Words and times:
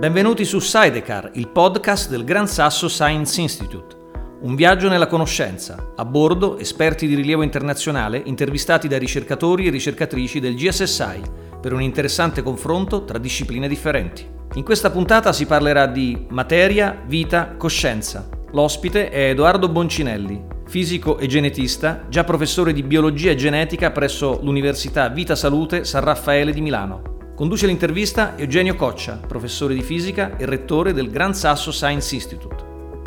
Benvenuti 0.00 0.46
su 0.46 0.60
Sidecar, 0.60 1.32
il 1.34 1.48
podcast 1.48 2.08
del 2.08 2.24
Gran 2.24 2.48
Sasso 2.48 2.88
Science 2.88 3.38
Institute. 3.38 3.96
Un 4.40 4.54
viaggio 4.54 4.88
nella 4.88 5.06
conoscenza. 5.06 5.92
A 5.94 6.06
bordo 6.06 6.56
esperti 6.56 7.06
di 7.06 7.14
rilievo 7.14 7.42
internazionale 7.42 8.22
intervistati 8.24 8.88
da 8.88 8.96
ricercatori 8.96 9.66
e 9.66 9.70
ricercatrici 9.70 10.40
del 10.40 10.54
GSSI 10.54 11.20
per 11.60 11.74
un 11.74 11.82
interessante 11.82 12.42
confronto 12.42 13.04
tra 13.04 13.18
discipline 13.18 13.68
differenti. 13.68 14.26
In 14.54 14.64
questa 14.64 14.90
puntata 14.90 15.34
si 15.34 15.44
parlerà 15.44 15.84
di 15.84 16.24
materia, 16.30 16.98
vita, 17.04 17.56
coscienza. 17.58 18.26
L'ospite 18.52 19.10
è 19.10 19.28
Edoardo 19.28 19.68
Boncinelli, 19.68 20.42
fisico 20.70 21.18
e 21.18 21.26
genetista, 21.26 22.06
già 22.08 22.22
professore 22.22 22.72
di 22.72 22.84
biologia 22.84 23.32
e 23.32 23.34
genetica 23.34 23.90
presso 23.90 24.38
l'Università 24.40 25.08
Vita 25.08 25.34
Salute 25.34 25.82
San 25.84 26.04
Raffaele 26.04 26.52
di 26.52 26.60
Milano. 26.60 27.32
Conduce 27.34 27.66
l'intervista 27.66 28.38
Eugenio 28.38 28.76
Coccia, 28.76 29.16
professore 29.16 29.74
di 29.74 29.82
fisica 29.82 30.36
e 30.36 30.46
rettore 30.46 30.92
del 30.92 31.10
Gran 31.10 31.34
Sasso 31.34 31.72
Science 31.72 32.14
Institute. 32.14 32.62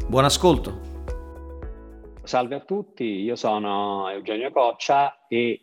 Buon 0.09 0.25
ascolto. 0.25 0.81
Salve 2.23 2.55
a 2.55 2.59
tutti, 2.59 3.05
io 3.05 3.37
sono 3.37 4.09
Eugenio 4.09 4.51
Coccia 4.51 5.25
e 5.29 5.61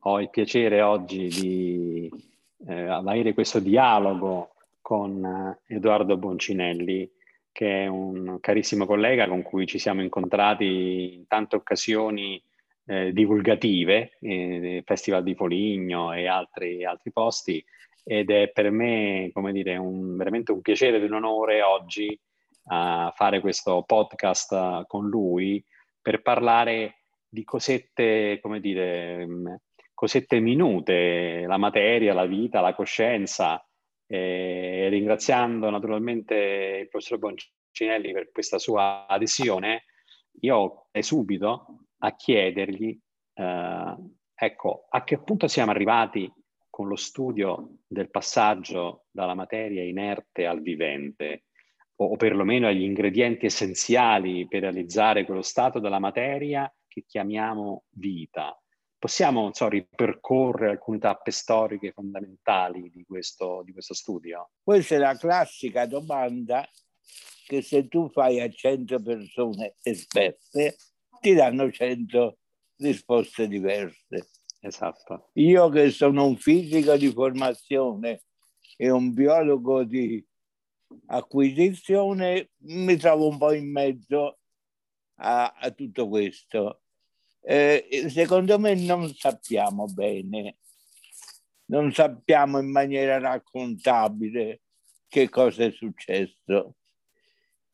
ho 0.00 0.20
il 0.20 0.28
piacere 0.28 0.82
oggi 0.82 1.28
di 1.28 2.10
eh, 2.66 2.88
avere 2.88 3.32
questo 3.32 3.58
dialogo 3.58 4.50
con 4.82 5.24
eh, 5.24 5.74
Edoardo 5.74 6.18
Boncinelli, 6.18 7.10
che 7.58 7.82
è 7.82 7.86
un 7.88 8.38
carissimo 8.38 8.86
collega 8.86 9.26
con 9.26 9.42
cui 9.42 9.66
ci 9.66 9.80
siamo 9.80 10.00
incontrati 10.00 11.14
in 11.14 11.26
tante 11.26 11.56
occasioni 11.56 12.40
eh, 12.86 13.12
divulgative, 13.12 14.12
eh, 14.20 14.84
Festival 14.86 15.24
di 15.24 15.34
Foligno 15.34 16.12
e 16.12 16.28
altri, 16.28 16.84
altri 16.84 17.10
posti, 17.10 17.64
ed 18.04 18.30
è 18.30 18.50
per 18.50 18.70
me, 18.70 19.30
come 19.32 19.50
dire, 19.50 19.76
un, 19.76 20.16
veramente 20.16 20.52
un 20.52 20.60
piacere 20.60 20.98
ed 20.98 21.02
un 21.02 21.14
onore 21.14 21.62
oggi 21.62 22.16
uh, 22.62 23.10
fare 23.12 23.40
questo 23.40 23.82
podcast 23.84 24.86
con 24.86 25.08
lui 25.08 25.60
per 26.00 26.22
parlare 26.22 26.98
di 27.28 27.42
cosette, 27.42 28.38
come 28.40 28.60
dire, 28.60 29.26
mm, 29.26 29.54
cosette 29.94 30.38
minute, 30.38 31.44
la 31.44 31.56
materia, 31.56 32.14
la 32.14 32.24
vita, 32.24 32.60
la 32.60 32.72
coscienza, 32.72 33.60
e 34.10 34.88
ringraziando 34.88 35.68
naturalmente 35.68 36.34
il 36.80 36.88
professor 36.88 37.18
Boncinelli 37.68 38.12
per 38.12 38.30
questa 38.32 38.58
sua 38.58 39.06
adesione, 39.06 39.84
io 40.40 40.88
subito 40.98 41.84
a 41.98 42.16
chiedergli, 42.16 42.98
eh, 43.34 43.96
ecco, 44.34 44.86
a 44.88 45.04
che 45.04 45.22
punto 45.22 45.48
siamo 45.48 45.70
arrivati 45.70 46.32
con 46.70 46.88
lo 46.88 46.96
studio 46.96 47.78
del 47.86 48.10
passaggio 48.10 49.06
dalla 49.10 49.34
materia 49.34 49.82
inerte 49.84 50.46
al 50.46 50.62
vivente, 50.62 51.44
o, 51.96 52.06
o 52.06 52.16
perlomeno 52.16 52.68
agli 52.68 52.82
ingredienti 52.82 53.46
essenziali 53.46 54.46
per 54.46 54.62
realizzare 54.62 55.24
quello 55.24 55.42
stato 55.42 55.78
della 55.80 55.98
materia 55.98 56.72
che 56.86 57.04
chiamiamo 57.06 57.84
vita. 57.90 58.56
Possiamo 58.96 59.52
so, 59.52 59.68
ripercorrere 59.68 60.72
alcune 60.72 60.98
tappe 60.98 61.30
storiche 61.30 61.92
fondamentali 61.92 62.90
di 62.90 63.04
questo, 63.04 63.62
di 63.64 63.72
questo 63.72 63.94
studio? 63.94 64.50
Questa 64.60 64.96
è 64.96 64.98
la 64.98 65.16
classica 65.16 65.86
domanda 65.86 66.68
che 67.48 67.62
se 67.62 67.88
tu 67.88 68.10
fai 68.10 68.40
a 68.42 68.50
100 68.50 69.00
persone 69.00 69.76
esperte 69.82 70.76
ti 71.18 71.32
danno 71.32 71.70
100 71.70 72.38
risposte 72.76 73.48
diverse. 73.48 74.28
Esatto. 74.60 75.30
Io 75.34 75.70
che 75.70 75.90
sono 75.90 76.26
un 76.26 76.36
fisico 76.36 76.94
di 76.98 77.10
formazione 77.10 78.24
e 78.76 78.90
un 78.90 79.14
biologo 79.14 79.82
di 79.84 80.22
acquisizione, 81.06 82.50
mi 82.64 82.96
trovo 82.96 83.28
un 83.28 83.38
po' 83.38 83.54
in 83.54 83.70
mezzo 83.70 84.40
a, 85.16 85.54
a 85.58 85.70
tutto 85.70 86.06
questo. 86.06 86.82
Eh, 87.40 88.08
secondo 88.10 88.58
me 88.58 88.74
non 88.74 89.08
sappiamo 89.14 89.86
bene, 89.86 90.58
non 91.70 91.92
sappiamo 91.92 92.58
in 92.58 92.70
maniera 92.70 93.18
raccontabile 93.18 94.60
che 95.08 95.30
cosa 95.30 95.64
è 95.64 95.70
successo. 95.70 96.74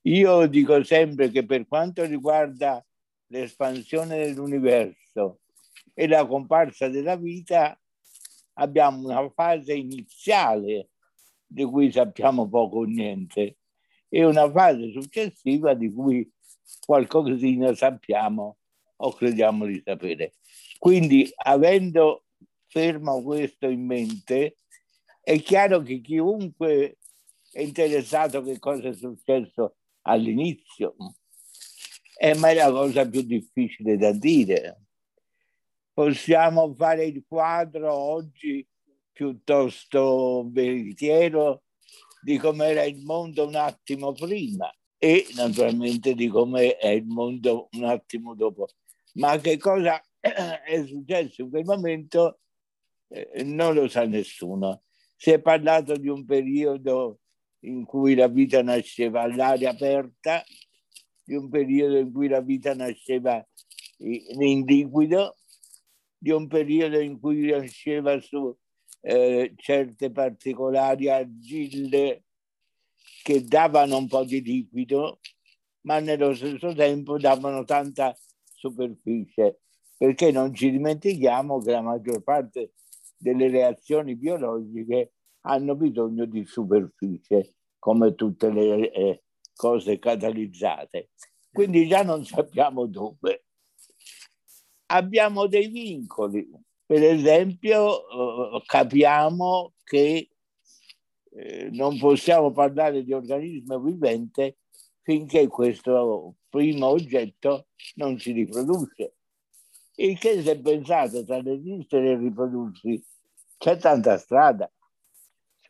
Io 0.06 0.46
dico 0.46 0.82
sempre 0.84 1.30
che 1.30 1.46
per 1.46 1.66
quanto 1.66 2.04
riguarda 2.04 2.84
l'espansione 3.28 4.18
dell'universo 4.18 5.40
e 5.94 6.06
la 6.06 6.26
comparsa 6.26 6.88
della 6.88 7.16
vita 7.16 7.78
abbiamo 8.54 9.08
una 9.08 9.30
fase 9.30 9.72
iniziale 9.72 10.90
di 11.46 11.64
cui 11.64 11.90
sappiamo 11.90 12.48
poco 12.48 12.80
o 12.80 12.84
niente 12.84 13.56
e 14.10 14.24
una 14.24 14.50
fase 14.50 14.92
successiva 14.92 15.72
di 15.72 15.90
cui 15.90 16.30
qualcosina 16.84 17.74
sappiamo 17.74 18.58
o 18.96 19.12
crediamo 19.12 19.64
di 19.64 19.80
sapere. 19.82 20.34
Quindi 20.78 21.32
avendo 21.34 22.24
fermo 22.66 23.22
questo 23.22 23.68
in 23.68 23.86
mente, 23.86 24.58
è 25.22 25.40
chiaro 25.40 25.80
che 25.80 26.02
chiunque 26.02 26.98
è 27.50 27.62
interessato 27.62 28.38
a 28.38 28.42
che 28.42 28.58
cosa 28.58 28.88
è 28.88 28.92
successo 28.92 29.76
all'inizio, 30.04 30.96
è 32.16 32.34
ma 32.34 32.50
è 32.50 32.54
la 32.54 32.70
cosa 32.70 33.06
più 33.08 33.22
difficile 33.22 33.96
da 33.96 34.12
dire 34.12 34.84
possiamo 35.94 36.74
fare 36.74 37.06
il 37.06 37.24
quadro 37.26 37.92
oggi 37.92 38.66
piuttosto 39.12 40.44
veritiero 40.50 41.62
di 42.20 42.36
com'era 42.36 42.82
il 42.82 43.00
mondo 43.04 43.46
un 43.46 43.54
attimo 43.54 44.12
prima 44.12 44.70
e 44.98 45.26
naturalmente 45.36 46.14
di 46.14 46.26
come 46.26 46.76
è 46.76 46.88
il 46.88 47.06
mondo 47.06 47.68
un 47.72 47.84
attimo 47.84 48.34
dopo. 48.34 48.68
Ma 49.14 49.38
che 49.38 49.56
cosa 49.56 50.02
è 50.18 50.84
successo 50.84 51.42
in 51.42 51.50
quel 51.50 51.64
momento 51.64 52.40
eh, 53.08 53.44
non 53.44 53.74
lo 53.74 53.86
sa 53.86 54.04
nessuno. 54.04 54.82
Si 55.16 55.30
è 55.30 55.40
parlato 55.40 55.96
di 55.96 56.08
un 56.08 56.24
periodo 56.24 57.20
in 57.64 57.84
cui 57.84 58.14
la 58.14 58.28
vita 58.28 58.62
nasceva 58.62 59.22
all'aria 59.22 59.70
aperta, 59.70 60.42
di 61.22 61.34
un 61.34 61.48
periodo 61.48 61.98
in 61.98 62.12
cui 62.12 62.28
la 62.28 62.40
vita 62.40 62.74
nasceva 62.74 63.44
in 63.98 64.64
liquido 64.64 65.36
di 66.24 66.30
un 66.30 66.46
periodo 66.46 66.98
in 66.98 67.20
cui 67.20 67.50
nasceva 67.50 68.18
su 68.18 68.56
eh, 69.02 69.52
certe 69.56 70.10
particolari 70.10 71.10
argille 71.10 72.22
che 73.22 73.44
davano 73.44 73.98
un 73.98 74.08
po' 74.08 74.24
di 74.24 74.42
liquido, 74.42 75.20
ma 75.82 75.98
nello 75.98 76.34
stesso 76.34 76.72
tempo 76.72 77.18
davano 77.18 77.64
tanta 77.64 78.16
superficie, 78.54 79.60
perché 79.98 80.30
non 80.30 80.54
ci 80.54 80.70
dimentichiamo 80.70 81.60
che 81.60 81.72
la 81.72 81.82
maggior 81.82 82.22
parte 82.22 82.72
delle 83.18 83.50
reazioni 83.50 84.16
biologiche 84.16 85.12
hanno 85.46 85.74
bisogno 85.74 86.24
di 86.26 86.44
superficie, 86.44 87.54
come 87.78 88.14
tutte 88.14 88.50
le 88.50 88.90
eh, 88.90 89.22
cose 89.54 89.98
catalizzate. 89.98 91.10
Quindi 91.52 91.86
già 91.86 92.02
non 92.02 92.24
sappiamo 92.24 92.86
dove 92.86 93.44
abbiamo 94.86 95.46
dei 95.46 95.68
vincoli. 95.68 96.48
Per 96.86 97.02
esempio, 97.02 98.56
eh, 98.56 98.62
capiamo 98.66 99.72
che 99.84 100.28
eh, 101.30 101.68
non 101.72 101.98
possiamo 101.98 102.52
parlare 102.52 103.02
di 103.04 103.12
organismo 103.12 103.80
vivente 103.80 104.58
finché 105.02 105.46
questo 105.48 106.36
primo 106.48 106.86
oggetto 106.86 107.66
non 107.96 108.18
si 108.18 108.32
riproduce. 108.32 109.14
Il 109.96 110.18
che 110.18 110.42
se 110.42 110.58
pensate 110.58 111.24
tra 111.24 111.38
l'esistere 111.40 112.12
e 112.12 112.16
riprodursi 112.16 113.04
c'è 113.58 113.76
tanta 113.76 114.18
strada. 114.18 114.70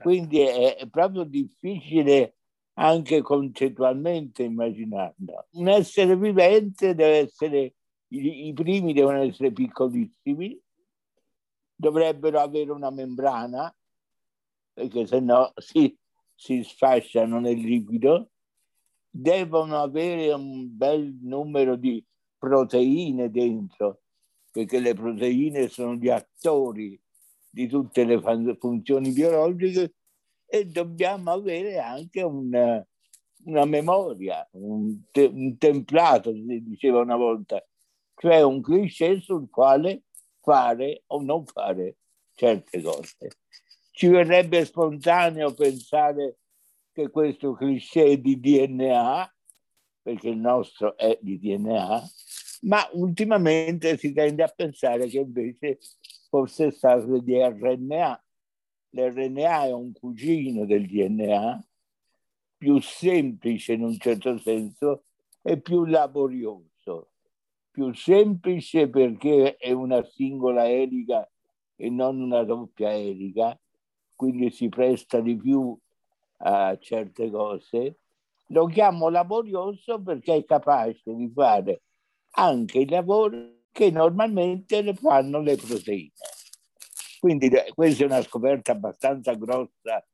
Quindi 0.05 0.41
è, 0.41 0.87
proprio 0.91 1.25
difficile 1.25 2.37
anche 2.75 3.23
concettualmente 3.23 4.43
immaginarlo. 4.43 5.47
Un 5.53 5.69
essere 5.69 6.15
vivente 6.15 6.95
deve 6.95 7.21
essere 7.21 7.75
i, 8.09 8.49
i 8.49 8.53
primi 8.53 8.93
devono 8.93 9.23
essere 9.23 9.51
piccolissimi, 9.51 10.61
dovrebbero 11.75 12.39
avere 12.39 12.71
una 12.71 12.91
membrana, 12.91 13.75
perché 14.75 15.07
se 15.07 15.21
no 15.21 15.55
si, 15.57 15.97
si 16.35 16.63
sfasciano 16.63 17.41
nel 17.41 17.59
liquido, 17.59 18.29
devono 19.09 19.81
avere 19.81 20.35
un 20.35 20.77
bel 20.77 21.17
numero 21.23 21.77
di 21.77 22.05
proteine 22.37 23.31
dentro, 23.31 24.03
perché 24.53 24.81
le 24.81 24.93
proteine 24.93 25.69
sono 25.69 25.95
gli 25.95 26.11
attori 26.11 27.01
di 27.55 27.69
tutte 27.69 28.05
le 28.05 28.21
funzioni 28.59 29.13
biologiche 29.13 29.95
e 30.45 30.67
dobbiamo 30.67 31.31
avere 31.31 31.79
anche 31.79 32.21
una, 32.21 32.85
una 33.45 33.65
memoria, 33.65 34.47
un, 34.53 35.03
te, 35.13 35.27
un 35.27 35.57
templato, 35.57 36.33
si 36.33 36.63
diceva 36.65 37.01
una 37.01 37.15
volta, 37.15 37.65
cioè 38.17 38.43
un 38.43 38.61
cliché 38.61 39.21
sul 39.21 39.49
quale 39.49 40.03
fare 40.43 41.05
o 41.07 41.23
non 41.23 41.47
fare 41.47 41.99
certe 42.35 42.83
cose. 42.83 43.29
Ci 43.93 44.09
verrebbe 44.09 44.65
spontaneo 44.65 45.55
pensare 45.55 46.39
che 46.93 47.09
questo 47.09 47.53
cliché 47.53 48.21
di 48.21 48.41
DNA, 48.41 49.33
perché 50.03 50.29
il 50.29 50.39
nostro 50.39 50.97
è 50.97 51.17
di 51.23 51.39
DNA, 51.39 52.03
ma 52.63 52.89
ultimamente 52.93 53.97
si 53.97 54.13
tende 54.13 54.43
a 54.43 54.53
pensare 54.55 55.07
che 55.07 55.19
invece 55.19 55.79
fosse 56.35 56.73
stato 56.73 57.19
di 57.19 57.41
RNA. 57.41 58.25
L'RNA 58.91 59.67
è 59.67 59.73
un 59.73 59.93
cugino 59.93 60.67
del 60.67 60.85
DNA, 60.87 61.65
più 62.57 62.81
semplice 62.81 63.75
in 63.75 63.85
un 63.85 63.97
certo 63.99 64.37
senso 64.39 65.05
e 65.43 65.61
più 65.61 65.85
laborioso. 65.85 67.11
Più 67.71 67.95
semplice 67.95 68.89
perché 68.89 69.55
è 69.55 69.71
una 69.71 70.03
singola 70.03 70.69
elica 70.69 71.29
e 71.77 71.89
non 71.89 72.21
una 72.21 72.43
doppia 72.43 72.93
elica, 72.93 73.57
quindi 74.17 74.51
si 74.51 74.69
presta 74.69 75.21
di 75.21 75.37
più 75.37 75.77
a 76.39 76.77
certe 76.79 77.31
cose. 77.31 77.99
Lo 78.49 78.67
chiamo 78.67 79.09
laborioso 79.09 80.03
perché 80.03 80.35
è 80.35 80.45
capace 80.45 81.15
di 81.15 81.31
fare 81.33 81.83
anche 82.31 82.81
i 82.81 82.89
lavori 82.89 83.63
che 83.75 83.91
normalmente 83.91 84.83
le 84.83 84.95
fanno 84.95 85.41
le 85.41 85.57
proteine. 85.57 86.13
Quindi 87.19 87.51
questa 87.75 88.05
è 88.05 88.07
una 88.07 88.23
scoperta 88.23 88.71
abbastanza 88.71 89.35
grossa 89.35 90.07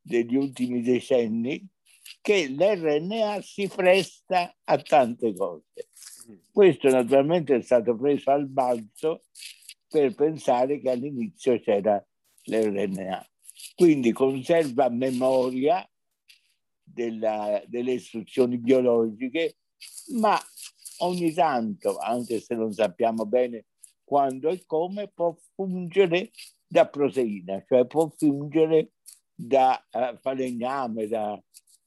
degli 0.00 0.34
ultimi 0.34 0.80
decenni 0.80 1.68
che 2.22 2.48
l'RNA 2.48 3.42
si 3.42 3.68
presta 3.68 4.56
a 4.64 4.78
tante 4.78 5.34
cose. 5.34 5.90
Questo 6.50 6.88
naturalmente 6.88 7.56
è 7.56 7.60
stato 7.60 7.94
preso 7.96 8.30
al 8.30 8.48
balzo 8.48 9.24
per 9.88 10.14
pensare 10.14 10.80
che 10.80 10.88
all'inizio 10.88 11.60
c'era 11.60 12.02
l'RNA. 12.44 13.28
Quindi 13.74 14.12
conserva 14.12 14.88
memoria 14.88 15.86
della, 16.82 17.62
delle 17.66 17.92
istruzioni 17.92 18.56
biologiche, 18.56 19.58
ma 20.14 20.40
ogni 21.02 21.32
tanto, 21.32 21.98
anche 21.98 22.40
se 22.40 22.54
non 22.54 22.72
sappiamo 22.72 23.26
bene 23.26 23.64
quando 24.04 24.48
e 24.48 24.64
come, 24.66 25.08
può 25.08 25.34
fungere 25.54 26.30
da 26.66 26.86
proteina, 26.86 27.62
cioè 27.66 27.86
può 27.86 28.08
fungere 28.08 28.92
da 29.34 29.82
uh, 29.90 30.16
falegname, 30.18 31.06
da, 31.06 31.40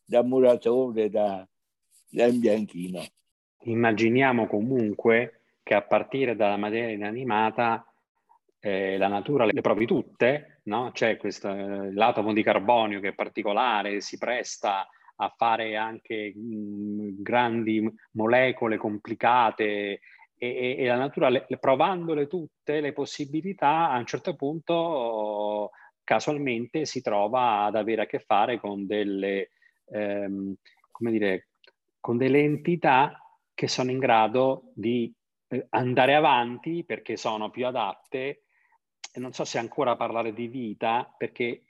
da 0.03 0.23
muratore, 0.23 1.09
da, 1.09 1.47
da 2.09 2.25
imbianchino. 2.25 3.03
Immaginiamo 3.63 4.47
comunque 4.47 5.41
che 5.63 5.73
a 5.73 5.81
partire 5.81 6.35
dalla 6.35 6.57
materia 6.57 6.91
inanimata 6.91 7.85
eh, 8.59 8.97
la 8.97 9.07
natura 9.07 9.45
le 9.45 9.61
provi 9.61 9.85
tutte, 9.85 10.61
no? 10.63 10.91
c'è 10.91 11.17
questo 11.17 11.49
eh, 11.49 11.93
l'atomo 11.93 12.33
di 12.33 12.43
carbonio 12.43 12.99
che 12.99 13.09
è 13.09 13.13
particolare, 13.13 14.01
si 14.01 14.17
presta 14.17 14.87
a 15.17 15.33
fare 15.35 15.75
anche 15.75 16.33
grandi 16.35 17.89
molecole 18.11 18.77
complicate 18.77 19.99
e, 20.37 20.75
e, 20.77 20.85
la 20.85 20.97
natura, 20.97 21.29
le, 21.29 21.45
provandole 21.59 22.27
tutte 22.27 22.81
le 22.81 22.93
possibilità, 22.93 23.89
a 23.89 23.97
un 23.97 24.05
certo 24.05 24.35
punto 24.35 25.71
casualmente 26.03 26.85
si 26.85 27.01
trova 27.01 27.63
ad 27.63 27.75
avere 27.75 28.03
a 28.03 28.05
che 28.05 28.19
fare 28.19 28.59
con 28.59 28.85
delle, 28.85 29.51
ehm, 29.85 30.53
come 30.91 31.11
dire, 31.11 31.47
con 31.99 32.17
delle 32.17 32.39
entità 32.39 33.19
che 33.53 33.67
sono 33.67 33.91
in 33.91 33.99
grado 33.99 34.71
di 34.75 35.11
eh, 35.47 35.65
andare 35.69 36.15
avanti 36.15 36.83
perché 36.83 37.17
sono 37.17 37.49
più 37.49 37.65
adatte. 37.65 38.43
E 39.11 39.19
non 39.19 39.31
so 39.31 39.45
se 39.45 39.57
ancora 39.57 39.95
parlare 39.95 40.33
di 40.33 40.47
vita, 40.47 41.11
perché 41.17 41.63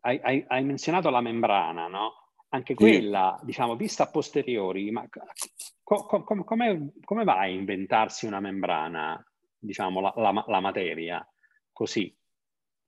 hai, 0.00 0.18
hai, 0.22 0.44
hai 0.48 0.64
menzionato 0.64 1.10
la 1.10 1.20
membrana, 1.20 1.86
no? 1.86 2.27
Anche 2.50 2.74
quella, 2.74 3.36
sì. 3.38 3.46
diciamo, 3.46 3.76
vista 3.76 4.04
a 4.04 4.10
posteriori, 4.10 4.90
ma 4.90 5.06
co- 5.82 6.06
co- 6.06 6.22
come, 6.22 6.92
come 7.04 7.24
va 7.24 7.38
a 7.38 7.46
inventarsi 7.46 8.26
una 8.26 8.40
membrana, 8.40 9.22
diciamo, 9.58 10.00
la, 10.00 10.12
la, 10.16 10.44
la 10.46 10.60
materia, 10.60 11.26
così? 11.72 12.14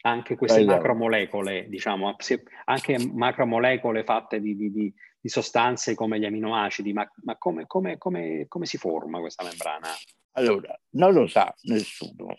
Anche 0.03 0.37
queste 0.37 0.61
allora. 0.61 0.77
macromolecole, 0.77 1.69
diciamo, 1.69 2.17
anche 2.65 2.99
macromolecole 2.99 4.03
fatte 4.03 4.41
di, 4.41 4.57
di, 4.57 4.71
di, 4.71 4.95
di, 5.21 5.29
sostanze 5.29 5.95
come 5.95 6.19
gli 6.19 6.25
aminoacidi, 6.25 6.95
ma, 6.95 7.07
ma 7.25 7.37
come, 7.37 7.67
come, 7.67 7.99
come, 7.99 8.47
come 8.49 8.65
si 8.65 8.79
forma 8.79 9.21
questa 9.21 9.45
membrana? 9.45 9.89
Allora, 10.33 10.75
non 10.93 11.13
lo 11.13 11.27
sa 11.27 11.55
nessuno, 11.65 12.39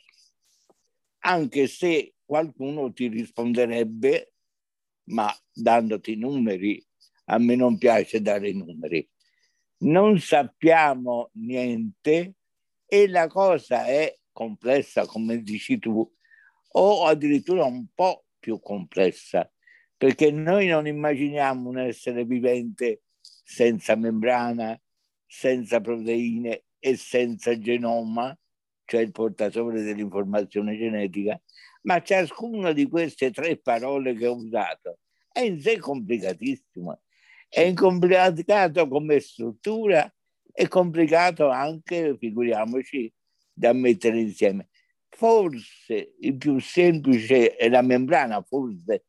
anche 1.19 1.67
se 1.67 2.15
qualcuno 2.25 2.91
ti 2.94 3.09
risponderebbe, 3.09 4.33
ma 5.09 5.31
dandoti 5.53 6.15
numeri 6.15 6.83
a 7.31 7.38
me 7.39 7.56
non 7.56 7.78
piace 7.78 8.22
dare 8.22 8.50
i 8.50 8.56
numeri. 8.56 9.07
Non 9.80 10.19
sappiamo 10.19 11.31
niente 11.33 12.36
e 12.86 13.07
la 13.07 13.28
cosa 13.28 13.86
è 13.86 14.16
complessa, 14.31 15.06
come 15.06 15.42
dici 15.42 15.80
tu, 15.80 16.10
o 16.74 17.06
addirittura 17.06 17.63
un 17.63 17.88
po' 17.94 18.25
più 18.38 18.60
complessa, 18.60 19.50
perché 19.98 20.30
noi 20.31 20.68
non 20.68 20.88
immaginiamo 20.88 21.69
un 21.69 21.80
essere 21.80 22.25
vivente 22.25 23.04
senza 23.22 23.95
membrana, 23.95 24.80
senza 25.25 25.80
proteine 25.80 26.66
e 26.80 26.98
senza 26.98 27.57
genoma, 27.57 28.38
cioè 28.86 29.01
il 29.01 29.12
portatore 29.12 29.81
dell'informazione 29.81 30.77
genetica, 30.77 31.42
ma 31.84 32.01
ciascuna 32.01 32.74
di 32.74 32.88
queste 32.88 33.31
tre 33.31 33.57
parole 33.57 34.13
che 34.16 34.27
ho 34.27 34.36
usato 34.36 35.00
è 35.31 35.39
in 35.39 35.62
sé 35.62 35.80
complicatissima 35.80 37.00
è 37.53 37.74
complicato 37.74 38.88
come 38.88 39.19
struttura, 39.19 40.09
è 40.53 40.68
complicato 40.69 41.50
anche, 41.50 42.15
figuriamoci, 42.18 43.13
da 43.51 43.74
mettere 43.74 44.21
insieme. 44.21 44.69
Forse 45.09 46.15
il 46.21 46.38
più 46.38 46.59
semplice 46.59 47.57
è 47.57 47.68
la 47.68 47.81
membrana, 47.81 48.42
forse, 48.42 49.03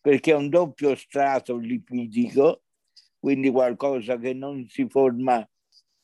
perché 0.00 0.30
è 0.30 0.36
un 0.36 0.48
doppio 0.48 0.94
strato 0.94 1.56
lipidico, 1.56 2.62
quindi 3.18 3.50
qualcosa 3.50 4.16
che 4.16 4.32
non 4.32 4.64
si 4.68 4.86
forma 4.88 5.46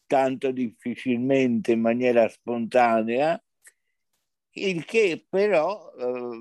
tanto 0.08 0.50
difficilmente 0.50 1.72
in 1.72 1.80
maniera 1.80 2.28
spontanea, 2.28 3.40
il 4.56 4.84
che 4.84 5.24
però 5.28 5.92
eh, 5.96 6.40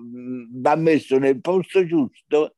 va 0.51 0.75
messo 0.75 1.19
nel 1.19 1.39
posto 1.41 1.86
giusto 1.86 2.55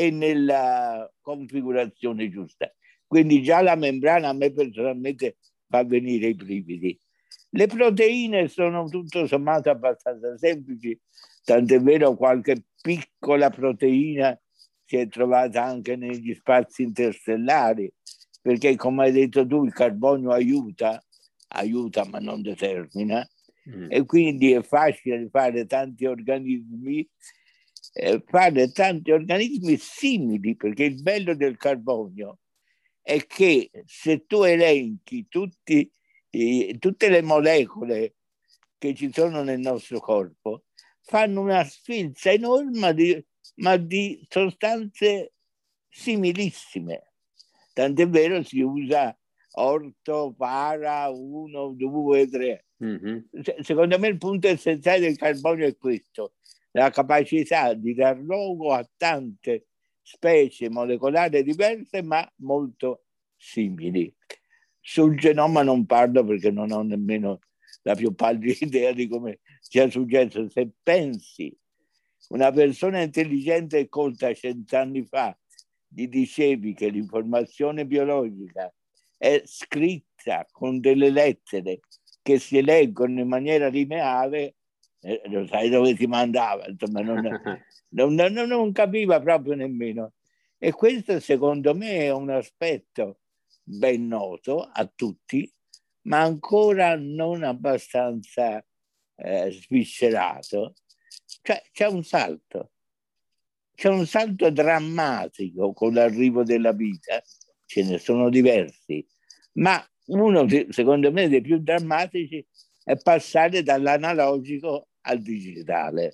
e 0.00 0.10
nella 0.10 1.12
configurazione 1.20 2.30
giusta. 2.30 2.72
Quindi 3.06 3.42
già 3.42 3.60
la 3.60 3.74
membrana 3.74 4.28
a 4.28 4.32
me 4.32 4.50
personalmente 4.50 5.36
fa 5.68 5.84
venire 5.84 6.28
i 6.28 6.34
brividi. 6.34 6.98
Le 7.50 7.66
proteine 7.66 8.48
sono 8.48 8.88
tutto 8.88 9.26
sommato 9.26 9.68
abbastanza 9.68 10.38
semplici, 10.38 10.98
tant'è 11.44 11.78
vero 11.82 12.14
qualche 12.16 12.64
piccola 12.80 13.50
proteina 13.50 14.40
si 14.86 14.96
è 14.96 15.06
trovata 15.06 15.64
anche 15.64 15.96
negli 15.96 16.32
spazi 16.32 16.82
interstellari, 16.82 17.92
perché 18.40 18.76
come 18.76 19.04
hai 19.04 19.12
detto 19.12 19.46
tu 19.46 19.66
il 19.66 19.72
carbonio 19.74 20.30
aiuta, 20.30 20.98
aiuta 21.48 22.06
ma 22.06 22.20
non 22.20 22.40
determina, 22.40 23.28
mm. 23.68 23.86
e 23.90 24.06
quindi 24.06 24.52
è 24.52 24.62
facile 24.62 25.28
fare 25.28 25.66
tanti 25.66 26.06
organismi 26.06 27.06
eh, 27.92 28.22
fare 28.26 28.70
tanti 28.72 29.10
organismi 29.10 29.76
simili, 29.76 30.56
perché 30.56 30.84
il 30.84 31.02
bello 31.02 31.34
del 31.34 31.56
carbonio 31.56 32.38
è 33.02 33.26
che 33.26 33.70
se 33.86 34.26
tu 34.26 34.42
elenchi 34.42 35.26
tutti, 35.28 35.90
eh, 36.30 36.76
tutte 36.78 37.08
le 37.08 37.22
molecole 37.22 38.14
che 38.78 38.94
ci 38.94 39.10
sono 39.12 39.42
nel 39.42 39.58
nostro 39.58 40.00
corpo, 40.00 40.64
fanno 41.02 41.40
una 41.40 41.64
sfilza 41.64 42.30
enorme 42.30 42.94
di, 42.94 43.26
ma 43.56 43.76
di 43.76 44.24
sostanze 44.28 45.32
similissime. 45.88 47.12
Tant'è 47.72 48.08
vero 48.08 48.42
si 48.42 48.60
usa 48.60 49.16
orto, 49.52 50.34
para, 50.36 51.08
1, 51.10 51.72
2, 51.72 52.28
3. 52.28 52.64
Mm-hmm. 52.84 53.18
Secondo 53.60 53.98
me 53.98 54.08
il 54.08 54.16
punto 54.16 54.48
essenziale 54.48 55.00
del 55.00 55.16
carbonio 55.16 55.66
è 55.66 55.76
questo, 55.76 56.34
la 56.72 56.90
capacità 56.90 57.74
di 57.74 57.94
dar 57.94 58.18
luogo 58.18 58.72
a 58.72 58.88
tante 58.96 59.66
specie 60.02 60.70
molecolari 60.70 61.42
diverse 61.42 62.02
ma 62.02 62.28
molto 62.36 63.04
simili. 63.36 64.12
Sul 64.80 65.16
genoma 65.16 65.62
non 65.62 65.86
parlo 65.86 66.24
perché 66.24 66.50
non 66.50 66.70
ho 66.70 66.82
nemmeno 66.82 67.40
la 67.82 67.94
più 67.94 68.14
pallida 68.14 68.56
idea 68.64 68.92
di 68.92 69.08
come 69.08 69.40
sia 69.60 69.88
successo. 69.90 70.48
Se 70.48 70.70
pensi 70.82 71.56
una 72.28 72.50
persona 72.50 73.00
intelligente 73.02 73.78
e 73.78 73.88
colta 73.88 74.32
cent'anni 74.32 75.04
fa 75.04 75.36
gli 75.86 76.06
dicevi 76.06 76.74
che 76.74 76.88
l'informazione 76.88 77.84
biologica 77.84 78.72
è 79.16 79.42
scritta 79.44 80.46
con 80.50 80.80
delle 80.80 81.10
lettere 81.10 81.80
che 82.22 82.38
si 82.38 82.62
leggono 82.62 83.20
in 83.20 83.28
maniera 83.28 83.68
lineare, 83.68 84.56
eh, 85.00 85.22
lo 85.26 85.46
sai 85.46 85.70
dove 85.70 85.96
si 85.96 86.06
mandava, 86.06 86.66
insomma 86.66 87.00
non, 87.02 87.22
non, 87.88 88.14
non, 88.14 88.48
non 88.48 88.72
capiva 88.72 89.20
proprio 89.20 89.54
nemmeno. 89.54 90.12
E 90.58 90.72
questo 90.72 91.20
secondo 91.20 91.74
me 91.74 92.00
è 92.00 92.12
un 92.12 92.30
aspetto 92.30 93.20
ben 93.62 94.06
noto 94.06 94.62
a 94.62 94.86
tutti, 94.86 95.50
ma 96.02 96.20
ancora 96.20 96.96
non 96.96 97.42
abbastanza 97.44 98.64
eh, 99.16 99.50
sviscerato. 99.50 100.74
Cioè, 101.42 101.62
c'è 101.72 101.86
un 101.86 102.04
salto, 102.04 102.72
c'è 103.74 103.88
un 103.88 104.06
salto 104.06 104.50
drammatico 104.50 105.72
con 105.72 105.94
l'arrivo 105.94 106.42
della 106.42 106.72
vita, 106.72 107.22
ce 107.64 107.82
ne 107.84 107.98
sono 107.98 108.28
diversi, 108.28 109.06
ma 109.54 109.82
uno 110.06 110.46
secondo 110.70 111.12
me 111.12 111.28
dei 111.28 111.40
più 111.40 111.58
drammatici 111.60 112.44
è 112.84 112.96
passare 112.96 113.62
dall'analogico 113.62 114.88
al 115.02 115.20
digitale, 115.20 116.12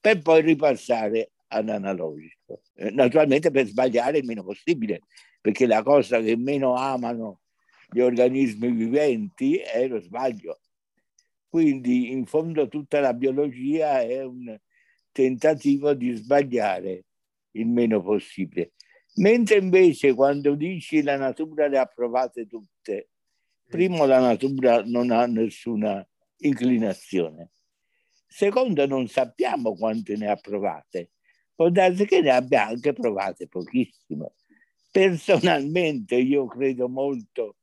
per 0.00 0.20
poi 0.22 0.42
ripassare 0.42 1.32
all'analogico. 1.48 2.62
Eh, 2.74 2.90
naturalmente 2.90 3.50
per 3.50 3.66
sbagliare 3.66 4.18
il 4.18 4.24
meno 4.24 4.42
possibile, 4.42 5.02
perché 5.40 5.66
la 5.66 5.82
cosa 5.82 6.20
che 6.20 6.36
meno 6.36 6.74
amano 6.74 7.40
gli 7.90 8.00
organismi 8.00 8.70
viventi 8.70 9.56
è 9.56 9.86
lo 9.86 10.00
sbaglio. 10.00 10.60
Quindi 11.48 12.10
in 12.10 12.26
fondo 12.26 12.66
tutta 12.68 12.98
la 13.00 13.14
biologia 13.14 14.00
è 14.00 14.24
un 14.24 14.58
tentativo 15.12 15.94
di 15.94 16.12
sbagliare 16.14 17.04
il 17.52 17.68
meno 17.68 18.02
possibile. 18.02 18.72
Mentre 19.16 19.58
invece 19.58 20.12
quando 20.14 20.56
dici 20.56 21.02
la 21.02 21.16
natura 21.16 21.68
le 21.68 21.78
ha 21.78 21.86
provate 21.86 22.46
tutte, 22.46 23.10
primo 23.68 24.06
la 24.06 24.18
natura 24.18 24.82
non 24.84 25.12
ha 25.12 25.26
nessuna 25.26 26.04
inclinazione. 26.38 27.50
Secondo 28.36 28.84
non 28.84 29.06
sappiamo 29.06 29.76
quante 29.76 30.16
ne 30.16 30.28
ha 30.28 30.34
provate. 30.34 31.12
Può 31.54 31.68
darsi 31.70 32.04
che 32.04 32.20
ne 32.20 32.30
abbia 32.30 32.66
anche 32.66 32.92
provate 32.92 33.46
pochissimo. 33.46 34.34
Personalmente 34.90 36.16
io 36.16 36.46
credo 36.46 36.88
molto 36.88 37.58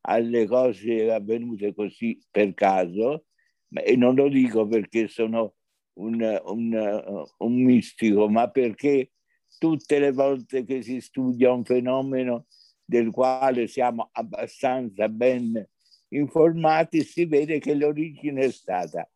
alle 0.00 0.46
cose 0.46 1.12
avvenute 1.12 1.72
così 1.72 2.20
per 2.28 2.54
caso 2.54 3.26
e 3.68 3.94
non 3.94 4.16
lo 4.16 4.28
dico 4.28 4.66
perché 4.66 5.06
sono 5.06 5.54
un, 6.00 6.40
un, 6.44 7.24
un 7.38 7.62
mistico, 7.62 8.28
ma 8.28 8.50
perché 8.50 9.12
tutte 9.58 10.00
le 10.00 10.10
volte 10.10 10.64
che 10.64 10.82
si 10.82 11.00
studia 11.00 11.52
un 11.52 11.64
fenomeno 11.64 12.46
del 12.84 13.12
quale 13.12 13.68
siamo 13.68 14.08
abbastanza 14.10 15.08
ben 15.08 15.64
informati, 16.08 17.04
si 17.04 17.26
vede 17.26 17.60
che 17.60 17.74
l'origine 17.74 18.46
è 18.46 18.50
stata 18.50 19.08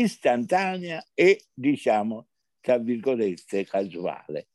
istantanea 0.00 1.04
e, 1.14 1.46
diciamo, 1.52 2.28
tra 2.60 2.78
virgolette, 2.78 3.64
casuale. 3.64 4.48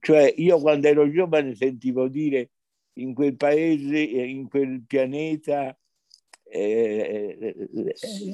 Cioè, 0.00 0.32
io 0.36 0.60
quando 0.60 0.88
ero 0.88 1.10
giovane 1.10 1.54
sentivo 1.54 2.08
dire 2.08 2.50
in 2.94 3.14
quel 3.14 3.36
paese, 3.36 3.98
in 3.98 4.48
quel 4.48 4.84
pianeta, 4.86 5.76
eh, 6.44 7.56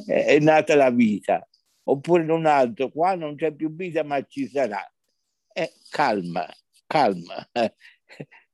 è 0.07 0.39
nata 0.39 0.75
la 0.75 0.91
vita, 0.91 1.47
oppure 1.85 2.23
in 2.23 2.31
un 2.31 2.47
altro, 2.47 2.91
qua 2.91 3.15
non 3.15 3.35
c'è 3.37 3.53
più 3.53 3.75
vita 3.75 4.03
ma 4.05 4.23
ci 4.27 4.49
sarà. 4.49 4.81
Eh, 5.53 5.73
calma, 5.91 6.47
calma. 6.87 7.49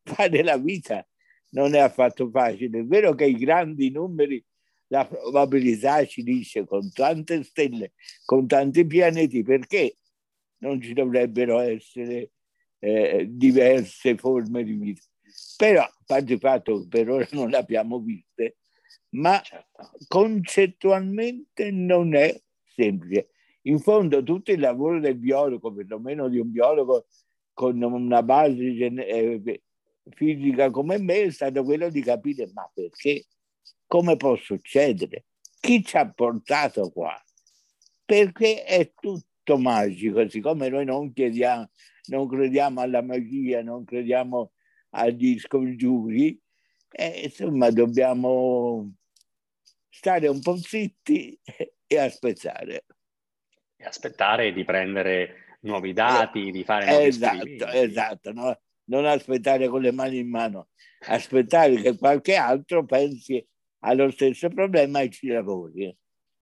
Fare 0.02 0.43
la 0.43 0.57
vita 0.57 1.07
non 1.50 1.75
è 1.75 1.79
affatto 1.79 2.29
facile. 2.31 2.81
È 2.81 2.85
vero 2.85 3.14
che 3.14 3.26
i 3.26 3.35
grandi 3.35 3.90
numeri, 3.90 4.45
la 4.90 5.06
probabilità 5.06 6.04
ci 6.04 6.23
dice 6.23 6.64
con 6.64 6.90
tante 6.92 7.42
stelle, 7.44 7.92
con 8.25 8.47
tanti 8.47 8.85
pianeti, 8.87 9.42
perché 9.42 9.97
non 10.59 10.80
ci 10.80 10.92
dovrebbero 10.92 11.61
essere 11.61 12.32
eh, 12.80 13.26
diverse 13.28 14.16
forme 14.16 14.64
di 14.64 14.73
vita. 14.73 15.02
Però, 15.56 15.82
a 15.82 15.92
parte 16.04 16.32
il 16.32 16.38
fatto 16.40 16.80
che 16.80 16.88
per 16.88 17.09
ora 17.09 17.28
non 17.32 17.50
le 17.50 17.56
abbiamo 17.56 18.00
viste, 18.00 18.56
ma 19.11 19.40
certo. 19.40 19.90
concettualmente 20.09 21.70
non 21.70 22.14
è 22.14 22.40
semplice. 22.75 23.28
In 23.62 23.78
fondo 23.78 24.23
tutto 24.23 24.50
il 24.50 24.59
lavoro 24.59 24.99
del 24.99 25.16
biologo, 25.16 25.73
perlomeno 25.73 26.28
di 26.28 26.38
un 26.38 26.50
biologo 26.50 27.06
con 27.52 27.80
una 27.80 28.23
base 28.23 28.64
eh, 28.64 29.62
fisica 30.11 30.70
come 30.70 30.99
me, 30.99 31.23
è 31.23 31.30
stato 31.30 31.62
quello 31.62 31.90
di 31.90 32.00
capire 32.00 32.50
ma 32.52 32.68
perché, 32.75 33.26
come 33.90 34.16
può 34.16 34.37
succedere, 34.37 35.25
chi 35.59 35.85
ci 35.85 35.97
ha 35.97 36.09
portato 36.09 36.92
qua, 36.92 37.12
perché 38.04 38.62
è 38.62 38.92
tutto 38.94 39.59
magico, 39.59 40.28
siccome 40.28 40.68
noi 40.68 40.85
non, 40.85 41.12
chiediamo, 41.12 41.68
non 42.06 42.28
crediamo 42.28 42.82
alla 42.82 43.02
magia, 43.02 43.64
non 43.64 43.82
crediamo 43.82 44.52
agli 44.90 45.40
scongiuri, 45.40 46.40
eh, 46.88 47.23
insomma 47.25 47.70
dobbiamo 47.70 48.92
stare 49.88 50.28
un 50.28 50.38
po' 50.38 50.56
zitti 50.56 51.37
e 51.88 51.99
aspettare. 51.99 52.85
E 53.75 53.85
aspettare 53.85 54.52
di 54.52 54.62
prendere 54.62 55.59
nuovi 55.62 55.92
dati, 55.92 56.47
eh, 56.47 56.52
di 56.52 56.62
fare 56.62 56.87
nuovi 56.87 57.06
Esatto, 57.06 57.66
esatto. 57.66 58.32
No? 58.32 58.61
Non 58.85 59.04
aspettare 59.04 59.66
con 59.66 59.80
le 59.82 59.90
mani 59.90 60.18
in 60.18 60.30
mano, 60.30 60.68
aspettare 61.09 61.75
che 61.75 61.99
qualche 61.99 62.37
altro 62.37 62.85
pensi 62.85 63.44
allo 63.80 64.10
stesso 64.10 64.49
problema 64.49 65.00
e 65.00 65.10
ci 65.10 65.28
lavori. 65.28 65.94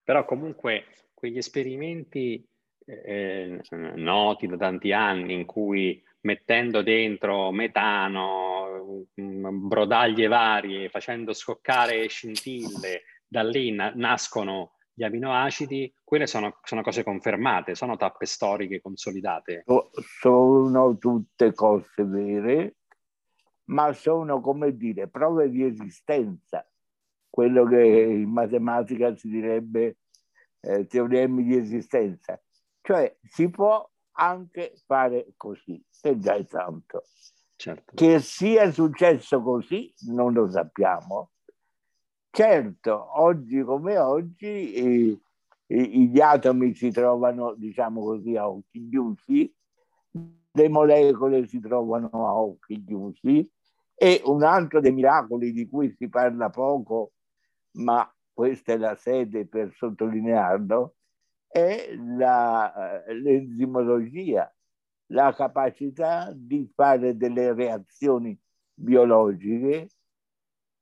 Però 0.03 0.25
comunque 0.25 0.85
quegli 1.15 1.39
esperimenti 1.39 2.47
eh, 2.87 3.61
noti 3.97 4.47
da 4.47 4.57
tanti 4.57 4.93
anni 4.93 5.35
in 5.35 5.45
cui 5.45 6.03
mettendo 6.21 6.83
dentro 6.83 7.51
metano, 7.51 9.07
mm, 9.21 9.69
brodaglie 9.69 10.27
varie, 10.27 10.89
facendo 10.89 11.33
scoccare 11.33 12.07
scintille, 12.09 13.03
da 13.27 13.43
lì 13.43 13.73
na- 13.73 13.93
nascono 13.95 14.73
gli 14.93 15.05
aminoacidi, 15.05 15.95
quelle 16.03 16.27
sono, 16.27 16.59
sono, 16.65 16.83
cose 16.83 17.05
confermate, 17.05 17.77
sono 17.77 17.97
tappe 17.97 18.27
storiche 18.27 18.81
consolidate. 18.81 19.65
Sono 20.21 20.99
tutte 20.99 21.53
cose 21.53 22.05
vere, 22.05 22.77
ma 23.67 23.93
sono, 23.93 24.41
come 24.41 24.77
dire, 24.77 25.09
prove 25.09 25.51
di 25.51 25.63
esistenza, 25.63 26.67
quello 27.31 27.65
che 27.67 27.81
in 27.81 28.31
matematica 28.31 29.15
si 29.17 29.29
direbbe 29.29 29.99
eh, 30.61 30.87
teoremi 30.87 31.45
di 31.45 31.57
esistenza. 31.57 32.41
Cioè 32.81 33.17
si 33.23 33.49
può 33.51 33.89
anche 34.13 34.75
fare 34.87 35.33
così, 35.37 35.83
e 36.03 36.19
già 36.19 36.35
è 36.35 36.47
tanto. 36.47 37.05
Certo. 37.57 37.93
Che 37.95 38.21
sia 38.21 38.71
successo 38.71 39.43
così 39.43 39.93
non 40.07 40.33
lo 40.33 40.49
sappiamo. 40.49 41.31
Certo, 42.31 43.21
oggi 43.21 43.63
come 43.63 43.99
oggi 43.99 44.47
i, 44.47 45.23
i, 45.67 46.09
gli 46.09 46.21
atomi 46.21 46.75
si 46.75 46.91
trovano, 46.91 47.55
diciamo 47.55 48.03
così, 48.03 48.37
a 48.37 48.49
occhi 48.49 48.89
chiusi, 48.89 49.53
le 50.53 50.69
molecole 50.69 51.47
si 51.47 51.59
trovano 51.61 52.09
a 52.13 52.35
occhi 52.35 52.85
chiusi 52.85 53.51
e 53.95 54.23
un 54.25 54.43
altro 54.45 54.81
dei 54.81 54.93
miracoli 54.93 55.53
di 55.53 55.67
cui 55.69 55.93
si 55.97 56.09
parla 56.09 56.51
poco, 56.51 57.13
ma 57.73 58.11
questa 58.33 58.73
è 58.73 58.77
la 58.77 58.95
sede 58.97 59.47
per 59.47 59.73
sottolinearlo, 59.75 60.97
è 61.47 61.95
la, 61.95 63.05
eh, 63.05 63.15
l'enzimologia, 63.15 64.53
la 65.07 65.35
capacità 65.35 66.31
di 66.35 66.71
fare 66.75 67.17
delle 67.17 67.53
reazioni 67.55 68.39
biologiche 68.75 69.89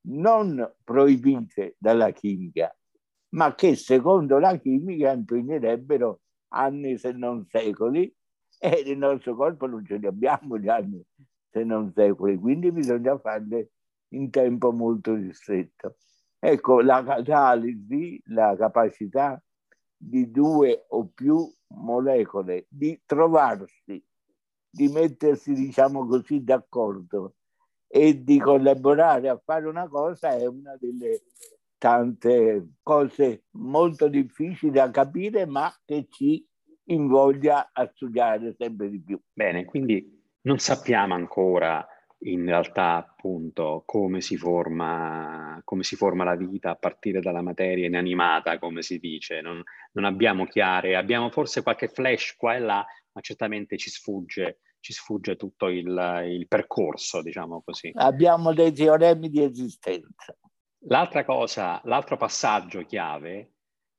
non 0.09 0.75
proibite 0.85 1.77
dalla 1.79 2.11
chimica, 2.11 2.75
ma 3.31 3.55
che 3.55 3.75
secondo 3.77 4.39
la 4.39 4.57
chimica 4.57 5.13
impegnerebbero 5.13 6.21
anni 6.49 6.99
se 6.99 7.13
non 7.13 7.47
secoli 7.49 8.15
e 8.59 8.83
nel 8.87 8.99
nostro 8.99 9.35
corpo 9.35 9.67
non 9.67 9.85
ce 9.85 9.97
li 9.97 10.07
abbiamo 10.07 10.59
gli 10.59 10.69
anni 10.69 11.05
se 11.51 11.65
non 11.65 11.93
secoli, 11.93 12.37
quindi 12.37 12.71
bisogna 12.71 13.19
farle 13.19 13.71
in 14.09 14.31
tempo 14.31 14.73
molto 14.73 15.15
ristretto. 15.15 15.97
Ecco, 16.39 16.81
la 16.81 17.03
catalisi, 17.03 18.21
la 18.27 18.55
capacità 18.57 19.43
di 19.97 20.31
due 20.31 20.85
o 20.89 21.07
più 21.07 21.51
molecole 21.69 22.67
di 22.69 23.01
trovarsi, 23.05 24.05
di 24.71 24.89
mettersi, 24.89 25.55
diciamo 25.55 26.07
così, 26.07 26.45
d'accordo 26.45 27.37
e 27.89 28.23
di 28.23 28.39
collaborare 28.39 29.29
a 29.29 29.41
fare 29.43 29.67
una 29.67 29.89
cosa 29.89 30.37
è 30.37 30.45
una 30.47 30.77
delle 30.79 31.23
tante 31.79 32.75
cose 32.83 33.45
molto 33.53 34.09
difficili 34.09 34.73
da 34.73 34.91
capire, 34.91 35.47
ma 35.47 35.73
che 35.85 36.07
ci 36.11 36.47
invoglia 36.85 37.71
a 37.73 37.91
studiare 37.95 38.55
sempre 38.59 38.91
di 38.91 39.01
più. 39.01 39.21
Bene, 39.33 39.65
quindi 39.65 40.23
non 40.43 40.59
sappiamo 40.59 41.15
ancora 41.15 41.87
in 42.21 42.45
realtà 42.47 42.97
appunto 42.97 43.83
come 43.85 44.21
si 44.21 44.37
forma, 44.37 45.61
come 45.65 45.83
si 45.83 45.97
forma 45.97 46.25
la 46.25 46.35
vita 46.35 46.71
a 46.71 46.77
partire 46.77 47.21
dalla 47.21 47.43
materia 47.43 47.87
inanimata, 47.87 48.59
come 48.59 48.83
si 48.83 48.99
dice. 48.99 49.41
Non, 49.41 49.63
non 49.93 50.05
abbiamo 50.05 50.47
chiare, 50.47 50.97
abbiamo 50.97 51.31
forse 51.31 51.63
qualche 51.63 51.89
flash 51.89 52.35
qua 52.37 52.55
e 52.55 52.59
là, 52.61 52.85
ma 53.13 53.21
certamente 53.21 53.77
ci 53.77 53.91
sfugge, 53.91 54.61
ci 54.81 54.93
sfugge 54.93 55.37
tutto 55.37 55.69
il, 55.69 56.23
il 56.27 56.49
percorso, 56.49 57.23
diciamo 57.23 57.63
così. 57.63 57.91
Abbiamo 57.95 58.55
dei 58.55 58.73
teoremi 58.73 59.29
di 59.29 59.43
esistenza. 59.43 60.37
L'altra 60.89 61.25
cosa, 61.25 61.81
l'altro 61.85 62.17
passaggio 62.17 62.85
chiave 62.85 63.53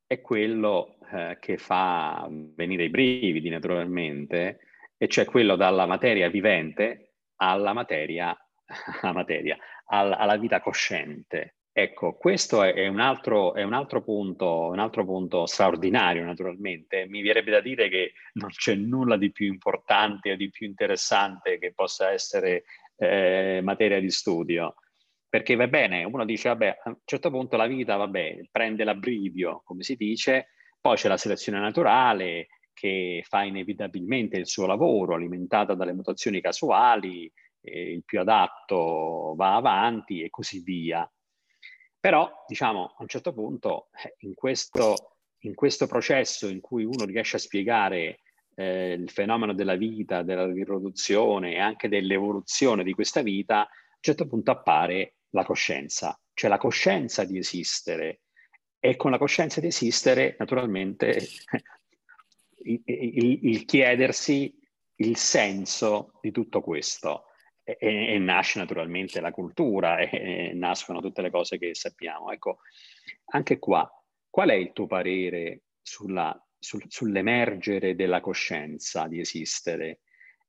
è 0.07 0.21
quello 0.21 0.97
eh, 1.11 1.37
che 1.39 1.57
fa 1.57 2.27
venire 2.29 2.85
i 2.85 2.89
brividi 2.89 3.49
naturalmente, 3.49 4.59
e 4.97 5.07
cioè 5.07 5.25
quello 5.25 5.55
dalla 5.55 5.85
materia 5.85 6.29
vivente 6.29 7.06
alla 7.37 7.73
materia, 7.73 8.37
alla, 9.01 9.13
materia, 9.13 9.57
alla, 9.85 10.17
alla 10.17 10.37
vita 10.37 10.59
cosciente. 10.61 11.57
Ecco, 11.71 12.15
questo 12.15 12.63
è 12.63 12.87
un, 12.87 12.99
altro, 12.99 13.53
è 13.53 13.61
un 13.61 13.73
altro, 13.73 14.01
punto, 14.01 14.69
un 14.69 14.79
altro 14.79 15.05
punto 15.05 15.45
straordinario, 15.45 16.23
naturalmente. 16.23 17.05
Mi 17.07 17.21
verrebbe 17.21 17.51
da 17.51 17.61
dire 17.61 17.87
che 17.87 18.13
non 18.33 18.49
c'è 18.49 18.73
nulla 18.73 19.15
di 19.15 19.31
più 19.31 19.45
importante 19.45 20.31
o 20.31 20.35
di 20.35 20.49
più 20.49 20.65
interessante 20.65 21.59
che 21.59 21.73
possa 21.73 22.09
essere 22.09 22.63
eh, 22.95 23.59
materia 23.61 23.99
di 23.99 24.09
studio. 24.09 24.73
Perché 25.29 25.55
va 25.55 25.67
bene, 25.67 26.03
uno 26.03 26.25
dice, 26.25 26.49
vabbè, 26.49 26.79
a 26.83 26.89
un 26.89 26.97
certo 27.05 27.29
punto 27.29 27.57
la 27.57 27.67
vita, 27.67 27.95
vabbè, 27.95 28.47
prende 28.49 28.83
l'abbrivio, 28.83 29.61
come 29.63 29.83
si 29.83 29.95
dice, 29.95 30.47
poi 30.81 30.95
c'è 30.95 31.07
la 31.07 31.17
selezione 31.17 31.59
naturale, 31.59 32.47
che 32.77 33.23
fa 33.27 33.41
inevitabilmente 33.41 34.37
il 34.37 34.45
suo 34.45 34.67
lavoro, 34.67 35.15
alimentata 35.15 35.73
dalle 35.73 35.93
mutazioni 35.93 36.39
casuali, 36.41 37.31
eh, 37.61 37.91
il 37.91 38.03
più 38.03 38.19
adatto 38.19 39.33
va 39.35 39.55
avanti 39.55 40.21
e 40.21 40.29
così 40.29 40.61
via. 40.61 41.11
Però, 41.99 42.31
diciamo, 42.47 42.93
a 42.95 42.95
un 42.99 43.07
certo 43.07 43.33
punto, 43.33 43.89
eh, 44.03 44.13
in 44.19 44.35
questo, 44.35 45.17
in 45.39 45.55
questo 45.55 45.87
processo 45.87 46.47
in 46.47 46.61
cui 46.61 46.83
uno 46.83 47.05
riesce 47.05 47.37
a 47.37 47.39
spiegare 47.39 48.19
eh, 48.53 48.91
il 48.91 49.09
fenomeno 49.09 49.55
della 49.55 49.75
vita, 49.75 50.21
della 50.21 50.45
riproduzione 50.45 51.53
e 51.53 51.59
anche 51.59 51.89
dell'evoluzione 51.89 52.83
di 52.83 52.93
questa 52.93 53.23
vita, 53.23 53.61
a 53.61 53.69
un 53.69 54.01
certo 54.01 54.27
punto 54.27 54.51
appare 54.51 55.15
la 55.31 55.43
coscienza, 55.43 56.15
cioè 56.35 56.47
la 56.47 56.59
coscienza 56.59 57.23
di 57.23 57.39
esistere. 57.39 58.21
E 58.79 58.95
con 58.95 59.09
la 59.09 59.17
coscienza 59.17 59.59
di 59.59 59.67
esistere, 59.67 60.35
naturalmente, 60.37 61.17
il, 62.67 63.39
il, 63.43 63.65
chiedersi 63.65 64.53
il 64.95 65.15
senso 65.17 66.11
di 66.21 66.31
tutto 66.31 66.61
questo. 66.61 67.23
E, 67.63 67.77
e, 67.79 68.17
nasce 68.17 68.59
naturalmente 68.59 69.19
la 69.19 69.31
cultura 69.31 69.97
e, 69.97 70.09
e, 70.11 70.53
nascono 70.53 71.01
tutte 71.01 71.21
le 71.21 71.29
cose 71.29 71.57
che 71.57 71.75
sappiamo. 71.75 72.31
Ecco, 72.31 72.59
anche 73.31 73.59
qua, 73.59 73.89
qual 74.29 74.49
è 74.49 74.53
il 74.53 74.71
tuo 74.71 74.87
parere 74.87 75.63
sulla, 75.81 76.39
sul, 76.57 76.83
sull'emergere 76.87 77.95
della 77.95 78.21
coscienza 78.21 79.07
di 79.07 79.19
esistere? 79.19 79.99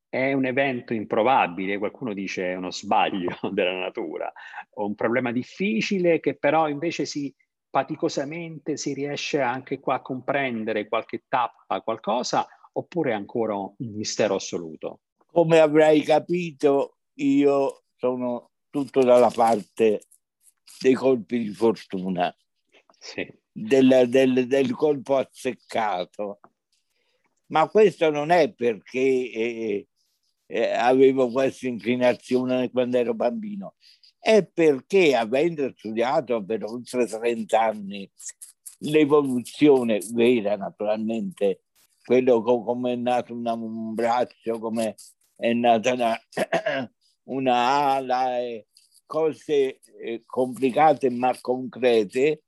È 0.08 0.32
un 0.32 0.46
evento 0.46 0.94
improbabile, 0.94 1.78
qualcuno 1.78 2.14
dice 2.14 2.52
è 2.52 2.54
uno 2.54 2.70
sbaglio 2.70 3.36
della 3.52 3.78
natura, 3.78 4.32
o 4.74 4.86
un 4.86 4.94
problema 4.94 5.32
difficile 5.32 6.20
che 6.20 6.36
però 6.36 6.68
invece 6.68 7.04
si, 7.04 7.34
faticosamente 7.70 8.76
si 8.76 8.94
riesce 8.94 9.40
anche 9.40 9.78
qua 9.78 9.96
a 9.96 10.02
comprendere 10.02 10.88
qualche 10.88 11.24
tappa, 11.28 11.80
qualcosa, 11.80 12.46
oppure 12.72 13.10
è 13.10 13.14
ancora 13.14 13.56
un 13.56 13.74
mistero 13.78 14.36
assoluto? 14.36 15.00
Come 15.26 15.58
avrai 15.58 16.02
capito, 16.02 16.96
io 17.14 17.82
sono 17.96 18.50
tutto 18.70 19.02
dalla 19.02 19.30
parte 19.30 20.02
dei 20.80 20.94
colpi 20.94 21.38
di 21.38 21.50
fortuna, 21.50 22.34
sì. 22.98 23.28
del, 23.52 24.06
del, 24.08 24.46
del, 24.46 24.74
colpo 24.74 25.16
azzeccato. 25.16 26.40
Ma 27.46 27.68
questo 27.68 28.10
non 28.10 28.30
è 28.30 28.52
perché 28.52 28.98
eh, 28.98 29.88
eh, 30.46 30.72
avevo 30.72 31.30
questa 31.30 31.66
inclinazione 31.66 32.70
quando 32.70 32.98
ero 32.98 33.14
bambino, 33.14 33.74
è 34.18 34.44
perché 34.44 35.14
avendo 35.14 35.72
studiato 35.76 36.44
per 36.44 36.64
oltre 36.64 37.06
30 37.06 37.60
anni 37.60 38.10
l'evoluzione 38.80 40.00
vera 40.12 40.56
naturalmente, 40.56 41.62
quello 42.04 42.42
come 42.42 42.92
è 42.92 42.96
nato 42.96 43.34
una, 43.34 43.52
un 43.52 43.94
braccio, 43.94 44.58
come 44.58 44.96
è 45.36 45.52
nata 45.52 45.92
una, 45.92 46.18
una 47.24 47.94
ala 47.94 48.38
e 48.38 48.66
cose 49.06 49.80
eh, 49.80 50.22
complicate 50.26 51.10
ma 51.10 51.36
concrete, 51.40 52.44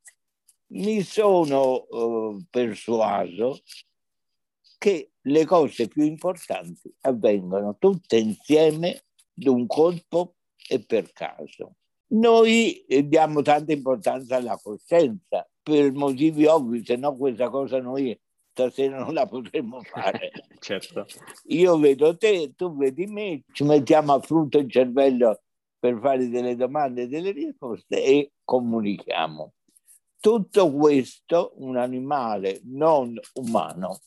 mi 0.72 1.02
sono 1.02 1.87
eh, 1.88 2.44
persuaso 2.48 3.61
che 4.78 5.12
le 5.22 5.44
cose 5.44 5.88
più 5.88 6.04
importanti 6.04 6.94
avvengono 7.02 7.76
tutte 7.78 8.16
insieme 8.16 9.04
d'un 9.33 9.66
colpo 9.66 10.37
e 10.68 10.85
per 10.85 11.12
caso. 11.12 11.75
Noi 12.12 12.85
diamo 13.05 13.42
tanta 13.42 13.73
importanza 13.73 14.37
alla 14.37 14.59
coscienza 14.61 15.49
per 15.62 15.92
motivi 15.92 16.46
ovvi, 16.46 16.85
se 16.85 16.96
no 16.96 17.16
questa 17.16 17.49
cosa 17.49 17.81
noi 17.81 18.18
stasera 18.51 18.99
non 18.99 19.14
la 19.14 19.27
potremmo 19.27 19.81
fare. 19.85 20.33
certo. 20.59 21.07
Io 21.46 21.79
vedo 21.79 22.16
te, 22.16 22.53
tu 22.57 22.77
vedi 22.77 23.07
me, 23.07 23.42
ci 23.53 23.64
mettiamo 23.64 24.14
a 24.14 24.20
frutto 24.20 24.59
il 24.59 24.70
cervello 24.70 25.40
per 25.79 25.99
fare 26.01 26.29
delle 26.29 26.57
domande 26.57 27.03
e 27.03 27.09
delle 27.09 27.31
risposte 27.31 28.03
e 28.03 28.33
comunichiamo. 28.44 29.53
Tutto 30.18 30.73
questo 30.73 31.53
un 31.57 31.77
animale 31.77 32.61
non 32.64 33.18
umano 33.35 34.01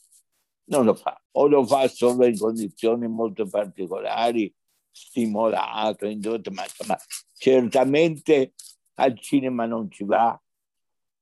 non 0.66 0.86
lo 0.86 0.94
fa, 0.94 1.20
o 1.32 1.48
lo 1.48 1.66
fa 1.66 1.88
solo 1.88 2.26
in 2.26 2.38
condizioni 2.38 3.08
molto 3.08 3.48
particolari 3.48 4.54
stimolato, 4.94 6.06
indotto, 6.06 6.52
ma 6.52 6.64
insomma, 6.64 6.98
certamente 7.34 8.54
al 8.96 9.20
cinema 9.20 9.66
non 9.66 9.90
ci 9.90 10.04
va, 10.06 10.40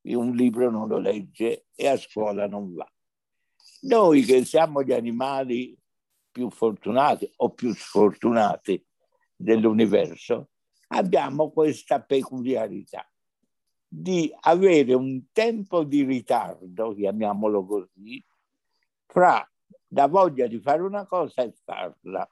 un 0.04 0.32
libro 0.32 0.70
non 0.70 0.88
lo 0.88 0.98
legge 0.98 1.68
e 1.74 1.88
a 1.88 1.98
scuola 1.98 2.48
non 2.48 2.74
va. 2.74 2.92
Noi 3.82 4.24
che 4.24 4.44
siamo 4.46 4.84
gli 4.84 4.92
animali 4.92 5.76
più 6.30 6.50
fortunati 6.50 7.32
o 7.38 7.52
più 7.52 7.74
sfortunati 7.74 8.86
dell'universo, 9.36 10.50
abbiamo 10.90 11.52
questa 11.52 12.02
peculiarità 12.02 13.06
di 13.88 14.34
avere 14.42 14.94
un 14.94 15.32
tempo 15.32 15.84
di 15.84 16.04
ritardo, 16.04 16.94
chiamiamolo 16.94 17.66
così, 17.66 18.24
fra 19.06 19.46
la 19.90 20.08
voglia 20.08 20.48
di 20.48 20.60
fare 20.60 20.82
una 20.82 21.06
cosa 21.06 21.42
e 21.42 21.54
farla. 21.64 22.30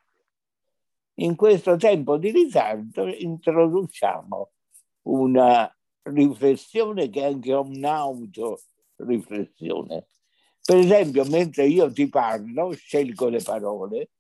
In 1.22 1.36
questo 1.36 1.76
tempo 1.76 2.18
di 2.18 2.32
ritardo 2.32 3.06
introduciamo 3.06 4.52
una 5.04 5.70
riflessione 6.04 7.10
che 7.10 7.20
è 7.22 7.26
anche 7.26 7.52
un'autoriflessione. 7.52 10.08
Per 10.64 10.78
esempio, 10.78 11.26
mentre 11.26 11.68
io 11.68 11.92
ti 11.92 12.08
parlo, 12.08 12.72
scelgo 12.72 13.28
le 13.28 13.42
parole 13.42 14.12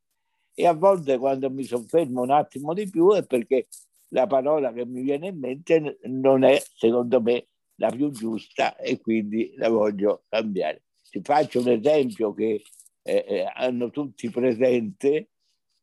e 0.54 0.68
a 0.68 0.74
volte 0.74 1.18
quando 1.18 1.50
mi 1.50 1.64
soffermo 1.64 2.22
un 2.22 2.32
attimo 2.32 2.74
di 2.74 2.90
più 2.90 3.14
è 3.14 3.26
perché 3.26 3.70
la 4.10 4.28
parola 4.28 4.74
che 4.74 4.86
mi 4.86 5.02
viene 5.02 5.28
in 5.28 5.40
mente 5.40 6.00
non 6.04 6.44
è, 6.44 6.62
secondo 6.76 7.22
me, 7.22 7.48
la 7.76 7.92
più 7.92 8.12
giusta 8.12 8.76
e 8.76 9.00
quindi 9.00 9.54
la 9.56 9.70
voglio 9.70 10.24
cambiare. 10.28 10.84
Ti 11.10 11.22
faccio 11.24 11.62
un 11.62 11.70
esempio 11.70 12.34
che 12.34 12.62
eh, 13.04 13.26
eh 13.26 13.50
hanno 13.56 13.90
tutti 13.90 14.30
presente 14.30 15.30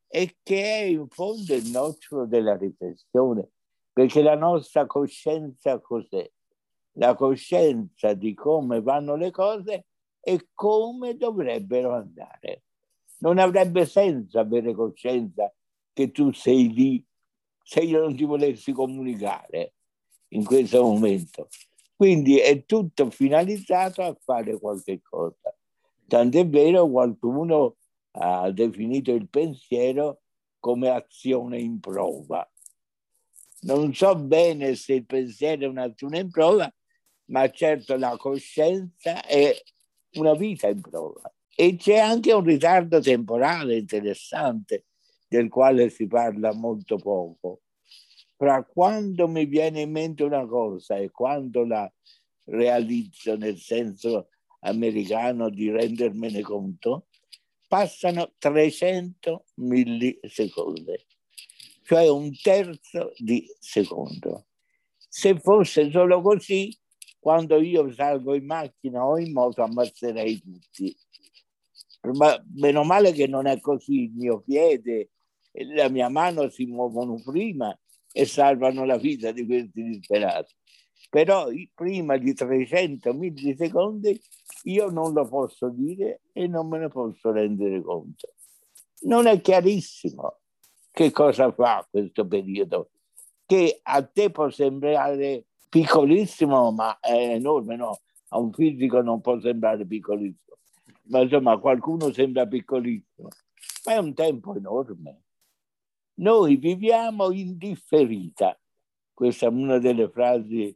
e 0.09 0.37
che 0.43 0.63
è 0.63 0.83
in 0.85 1.09
fondo 1.09 1.55
il 1.55 1.69
nocciolo 1.71 2.27
della 2.27 2.57
riflessione, 2.57 3.49
perché 3.93 4.23
la 4.23 4.37
nostra 4.37 4.87
coscienza 4.87 5.79
cos'è? 5.81 6.31
La 6.99 7.15
coscienza 7.15 8.15
di 8.15 8.35
come 8.35 8.81
vanno 8.81 9.17
le 9.17 9.31
cose 9.31 9.87
e 10.21 10.49
come 10.55 11.17
dovrebbero 11.17 11.93
andare. 11.95 12.63
Non 13.19 13.39
avrebbe 13.39 13.87
senso 13.87 14.39
avere 14.39 14.75
coscienza 14.75 15.53
che 15.93 16.11
tu 16.11 16.33
sei 16.33 16.73
lì 16.73 17.05
se 17.63 17.81
io 17.81 18.01
non 18.01 18.17
ti 18.17 18.25
volessi 18.25 18.73
comunicare 18.73 19.75
in 20.29 20.45
questo 20.45 20.83
momento. 20.83 21.49
Quindi 21.95 22.39
è 22.39 22.65
tutto 22.65 23.11
finalizzato 23.11 24.03
a 24.03 24.17
fare 24.23 24.59
qualche 24.59 25.01
cosa. 25.03 25.55
Tant'è 26.07 26.47
vero 26.47 26.89
qualcuno 26.89 27.77
ha 28.19 28.51
definito 28.51 29.13
il 29.13 29.29
pensiero 29.29 30.23
come 30.59 30.89
azione 30.89 31.59
in 31.59 31.81
prova. 31.81 32.49
Non 33.63 33.95
so 33.95 34.17
bene 34.17 34.75
se 34.75 34.95
il 34.95 35.07
pensiero 35.07 35.65
è 35.65 35.69
un'azione 35.69 36.21
in 36.21 36.31
prova, 36.31 36.73
ma 37.27 37.51
certo 37.51 37.97
la 37.97 38.17
coscienza 38.17 39.25
è 39.25 39.55
una 40.15 40.35
vita 40.35 40.69
in 40.69 40.81
prova. 40.81 41.33
E 41.55 41.77
c'è 41.77 41.99
anche 41.99 42.33
un 42.33 42.45
ritardo 42.45 43.01
temporale 43.01 43.77
interessante, 43.77 44.85
del 45.29 45.49
quale 45.49 45.89
si 45.91 46.07
parla 46.07 46.53
molto 46.53 46.97
poco. 46.97 47.63
Fra 48.37 48.63
quando 48.65 49.27
mi 49.27 49.47
viene 49.47 49.81
in 49.81 49.91
mente 49.91 50.23
una 50.23 50.47
cosa 50.47 50.97
e 50.97 51.11
quando 51.11 51.65
la 51.65 51.91
realizzo 52.45 53.37
nel 53.37 53.57
senso 53.57 54.29
americano 54.61 55.49
di 55.49 55.71
rendermene 55.71 56.43
conto, 56.43 57.07
passano 57.67 58.35
300 58.39 59.45
millisecondi, 59.55 61.07
cioè 61.83 62.09
un 62.09 62.31
terzo 62.41 63.13
di 63.17 63.47
secondo. 63.59 64.47
Se 65.09 65.39
fosse 65.39 65.91
solo 65.91 66.21
così, 66.21 66.77
quando 67.19 67.61
io 67.61 67.93
salgo 67.93 68.35
in 68.35 68.47
macchina 68.47 69.05
o 69.05 69.19
in 69.19 69.33
moto 69.33 69.63
ammazzerei 69.63 70.41
tutti. 70.41 70.97
Ma 72.13 72.41
meno 72.55 72.85
male 72.85 73.13
che 73.13 73.27
non 73.27 73.47
è 73.47 73.59
così, 73.59 74.05
il 74.05 74.13
mio 74.13 74.41
piede 74.41 75.11
e 75.51 75.65
la 75.75 75.89
mia 75.89 76.09
mano 76.09 76.49
si 76.49 76.67
muovono 76.67 77.21
prima 77.25 77.77
e 78.13 78.27
salvano 78.27 78.85
la 78.85 78.97
vita 78.97 79.33
di 79.33 79.45
questi 79.45 79.83
disperati. 79.83 80.55
Però 81.09 81.49
prima 81.75 82.17
di 82.17 82.35
300 82.35 83.13
millisecondi 83.15 84.21
io 84.65 84.91
non 84.91 85.13
lo 85.13 85.27
posso 85.27 85.69
dire 85.69 86.23
e 86.33 86.47
non 86.47 86.69
me 86.69 86.79
ne 86.79 86.89
posso 86.89 87.31
rendere 87.31 87.81
conto. 87.81 88.35
Non 89.03 89.27
è 89.27 89.41
chiarissimo 89.41 90.39
che 90.91 91.11
cosa 91.11 91.53
fa 91.53 91.87
questo 91.89 92.27
periodo, 92.27 92.91
che 93.45 93.81
a 93.83 94.03
te 94.03 94.31
può 94.31 94.49
sembrare 94.51 95.45
piccolissimo, 95.69 96.71
ma 96.73 96.99
è 96.99 97.35
enorme, 97.35 97.77
no? 97.77 98.01
A 98.29 98.39
un 98.39 98.53
fisico 98.53 99.03
non 99.03 99.21
può 99.21 99.39
sembrare 99.39 99.87
piccolissimo, 99.87 100.57
ma 101.05 101.21
insomma 101.21 101.53
a 101.53 101.59
qualcuno 101.59 102.13
sembra 102.13 102.47
piccolissimo, 102.47 103.29
ma 103.85 103.93
è 103.93 103.99
un 103.99 104.15
tempo 104.15 104.55
enorme. 104.55 105.21
Noi 106.15 106.57
viviamo 106.57 107.31
in 107.31 107.59
differita. 107.59 108.59
Questa 109.13 109.47
è 109.47 109.51
una 109.51 109.79
delle 109.79 110.09
frasi 110.09 110.75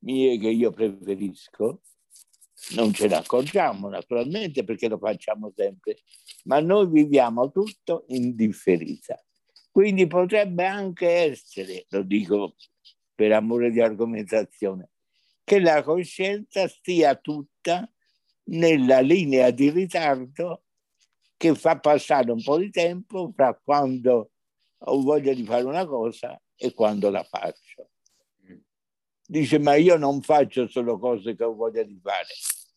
mie 0.00 0.38
che 0.38 0.48
io 0.48 0.70
preferisco. 0.70 1.82
Non 2.74 2.92
ce 2.92 3.06
ne 3.06 3.16
accorgiamo 3.16 3.88
naturalmente 3.88 4.64
perché 4.64 4.88
lo 4.88 4.98
facciamo 4.98 5.52
sempre, 5.54 5.98
ma 6.44 6.58
noi 6.60 6.88
viviamo 6.88 7.50
tutto 7.50 8.04
in 8.08 8.34
differita. 8.34 9.22
Quindi 9.70 10.06
potrebbe 10.06 10.64
anche 10.64 11.06
essere, 11.06 11.84
lo 11.90 12.02
dico 12.02 12.56
per 13.14 13.32
amore 13.32 13.70
di 13.70 13.80
argomentazione, 13.80 14.90
che 15.44 15.60
la 15.60 15.82
coscienza 15.82 16.66
stia 16.66 17.14
tutta 17.14 17.88
nella 18.44 19.00
linea 19.00 19.50
di 19.50 19.70
ritardo 19.70 20.64
che 21.36 21.54
fa 21.54 21.78
passare 21.78 22.30
un 22.30 22.42
po' 22.42 22.58
di 22.58 22.70
tempo 22.70 23.30
fra 23.34 23.54
quando 23.62 24.30
ho 24.78 25.00
voglia 25.02 25.32
di 25.34 25.44
fare 25.44 25.64
una 25.64 25.86
cosa 25.86 26.40
e 26.56 26.72
quando 26.72 27.10
la 27.10 27.22
faccio. 27.22 27.65
Dice, 29.28 29.58
ma 29.58 29.74
io 29.74 29.96
non 29.96 30.22
faccio 30.22 30.68
solo 30.68 30.98
cose 30.98 31.34
che 31.34 31.44
ho 31.44 31.54
voglia 31.54 31.82
di 31.82 31.98
fare. 32.00 32.28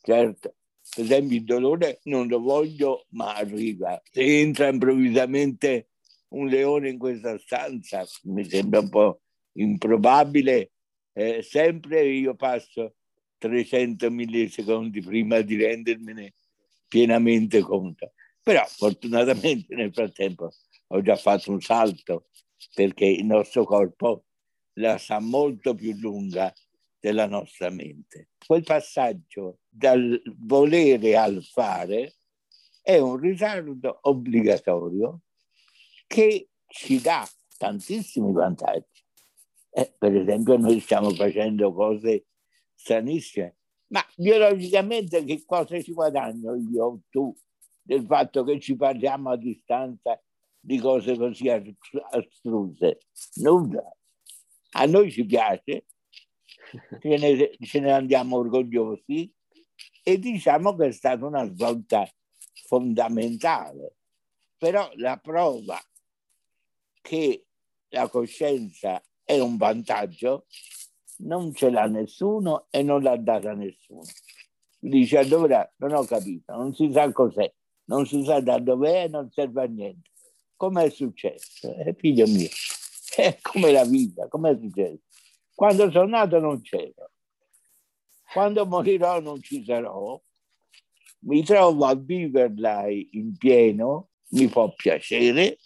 Certo, 0.01 0.55
per 0.95 1.03
esempio 1.03 1.37
il 1.37 1.43
dolore 1.43 1.99
non 2.03 2.27
lo 2.27 2.39
voglio, 2.39 3.05
ma 3.09 3.35
arriva. 3.35 4.01
Se 4.11 4.21
entra 4.39 4.67
improvvisamente 4.67 5.89
un 6.29 6.47
leone 6.47 6.89
in 6.89 6.97
questa 6.97 7.37
stanza, 7.37 8.05
mi 8.23 8.43
sembra 8.43 8.79
un 8.79 8.89
po' 8.89 9.21
improbabile, 9.53 10.71
eh, 11.13 11.41
sempre 11.41 12.05
io 12.07 12.35
passo 12.35 12.95
300 13.37 14.09
millisecondi 14.09 15.01
prima 15.01 15.41
di 15.41 15.55
rendermene 15.55 16.33
pienamente 16.87 17.61
conto. 17.61 18.13
Però 18.41 18.63
fortunatamente 18.65 19.75
nel 19.75 19.93
frattempo 19.93 20.51
ho 20.87 21.01
già 21.01 21.15
fatto 21.15 21.51
un 21.51 21.61
salto 21.61 22.29
perché 22.73 23.05
il 23.05 23.25
nostro 23.25 23.63
corpo 23.63 24.25
la 24.73 24.97
sa 24.97 25.19
molto 25.19 25.73
più 25.73 25.93
lunga 25.97 26.53
della 26.99 27.27
nostra 27.27 27.69
mente. 27.69 28.29
Quel 28.45 28.63
passaggio 28.63 29.59
dal 29.67 30.21
volere 30.37 31.15
al 31.17 31.43
fare 31.43 32.15
è 32.81 32.97
un 32.97 33.17
ritardo 33.17 33.99
obbligatorio 34.01 35.21
che 36.07 36.49
ci 36.67 36.99
dà 37.01 37.27
tantissimi 37.57 38.31
vantaggi. 38.31 39.03
Eh, 39.71 39.93
per 39.97 40.15
esempio 40.15 40.57
noi 40.57 40.79
stiamo 40.79 41.11
facendo 41.11 41.71
cose 41.71 42.25
stranissime, 42.73 43.57
ma 43.87 44.03
biologicamente 44.15 45.23
che 45.23 45.43
cosa 45.45 45.79
ci 45.81 45.93
guadagno 45.93 46.55
io 46.55 46.85
o 46.85 47.01
tu 47.09 47.35
del 47.81 48.05
fatto 48.05 48.43
che 48.43 48.59
ci 48.59 48.75
parliamo 48.75 49.31
a 49.31 49.37
distanza 49.37 50.19
di 50.59 50.77
cose 50.79 51.17
così 51.17 51.49
astruse. 51.49 52.99
Nulla. 53.35 53.83
A 54.71 54.85
noi 54.85 55.11
ci 55.11 55.25
piace, 55.25 55.85
ce 57.01 57.17
ne, 57.17 57.57
ce 57.59 57.79
ne 57.79 57.91
andiamo 57.91 58.37
orgogliosi 58.37 59.31
e 60.03 60.19
diciamo 60.19 60.75
che 60.75 60.87
è 60.87 60.91
stata 60.91 61.25
una 61.25 61.45
svolta 61.45 62.07
fondamentale. 62.65 63.95
Però 64.57 64.89
la 64.95 65.17
prova 65.17 65.79
che 67.01 67.45
la 67.89 68.07
coscienza 68.07 69.01
è 69.23 69.39
un 69.39 69.57
vantaggio 69.57 70.45
non 71.19 71.53
ce 71.53 71.69
l'ha 71.69 71.87
nessuno 71.87 72.67
e 72.69 72.83
non 72.83 73.01
l'ha 73.01 73.17
data 73.17 73.53
nessuno. 73.53 74.03
Dice 74.77 75.17
allora 75.17 75.69
non 75.77 75.93
ho 75.93 76.05
capito, 76.05 76.55
non 76.55 76.73
si 76.73 76.91
sa 76.91 77.11
cos'è, 77.11 77.51
non 77.85 78.05
si 78.05 78.23
sa 78.23 78.39
da 78.39 78.59
dove 78.59 79.03
è, 79.03 79.07
non 79.07 79.29
serve 79.31 79.63
a 79.63 79.65
niente 79.65 80.09
come 80.59 80.83
è 80.83 80.89
successo? 80.89 81.73
Eh, 81.73 81.95
figlio 81.97 82.27
mio, 82.27 82.49
è 83.15 83.37
come 83.41 83.71
la 83.71 83.83
vita, 83.83 84.27
come 84.27 84.51
è 84.51 84.57
successo? 84.59 85.01
Quando 85.53 85.91
sono 85.91 86.07
nato 86.07 86.39
non 86.39 86.61
c'ero, 86.61 87.11
quando 88.31 88.65
morirò 88.65 89.19
non 89.19 89.41
ci 89.41 89.63
sarò, 89.63 90.21
mi 91.21 91.43
trovo 91.43 91.85
a 91.85 91.95
viverla 91.95 92.87
in 92.87 93.35
pieno, 93.37 94.09
mi 94.29 94.47
può 94.47 94.73
piacere, 94.73 95.57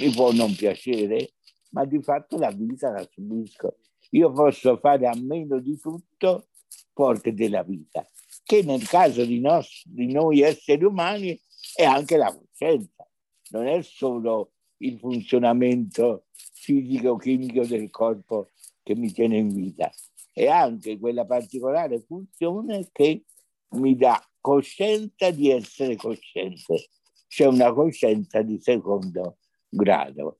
mi 0.00 0.10
può 0.10 0.32
non 0.32 0.54
piacere, 0.54 1.32
ma 1.70 1.86
di 1.86 2.02
fatto 2.02 2.36
la 2.36 2.50
vita 2.50 2.90
la 2.90 3.08
subisco. 3.10 3.76
Io 4.10 4.30
posso 4.32 4.76
fare 4.76 5.06
a 5.06 5.14
meno 5.14 5.58
di 5.60 5.78
tutto 5.78 6.48
forte 6.92 7.32
della 7.32 7.62
vita, 7.62 8.06
che 8.42 8.62
nel 8.62 8.86
caso 8.86 9.24
di, 9.24 9.40
nos- 9.40 9.82
di 9.86 10.12
noi 10.12 10.42
esseri 10.42 10.84
umani 10.84 11.40
è 11.74 11.84
anche 11.84 12.18
la 12.18 12.36
coscienza 12.36 13.06
non 13.52 13.66
è 13.66 13.82
solo 13.82 14.52
il 14.78 14.98
funzionamento 14.98 16.26
fisico-chimico 16.62 17.66
del 17.66 17.90
corpo 17.90 18.50
che 18.84 18.94
mi 18.94 19.10
tiene 19.12 19.36
in 19.38 19.52
vita, 19.52 19.90
è 20.32 20.46
anche 20.46 20.98
quella 20.98 21.26
particolare 21.26 22.00
funzione 22.00 22.88
che 22.92 23.24
mi 23.70 23.96
dà 23.96 24.24
coscienza 24.40 25.30
di 25.30 25.50
essere 25.50 25.96
cosciente, 25.96 26.88
c'è 27.26 27.46
una 27.46 27.72
coscienza 27.72 28.42
di 28.42 28.60
secondo 28.60 29.38
grado. 29.68 30.38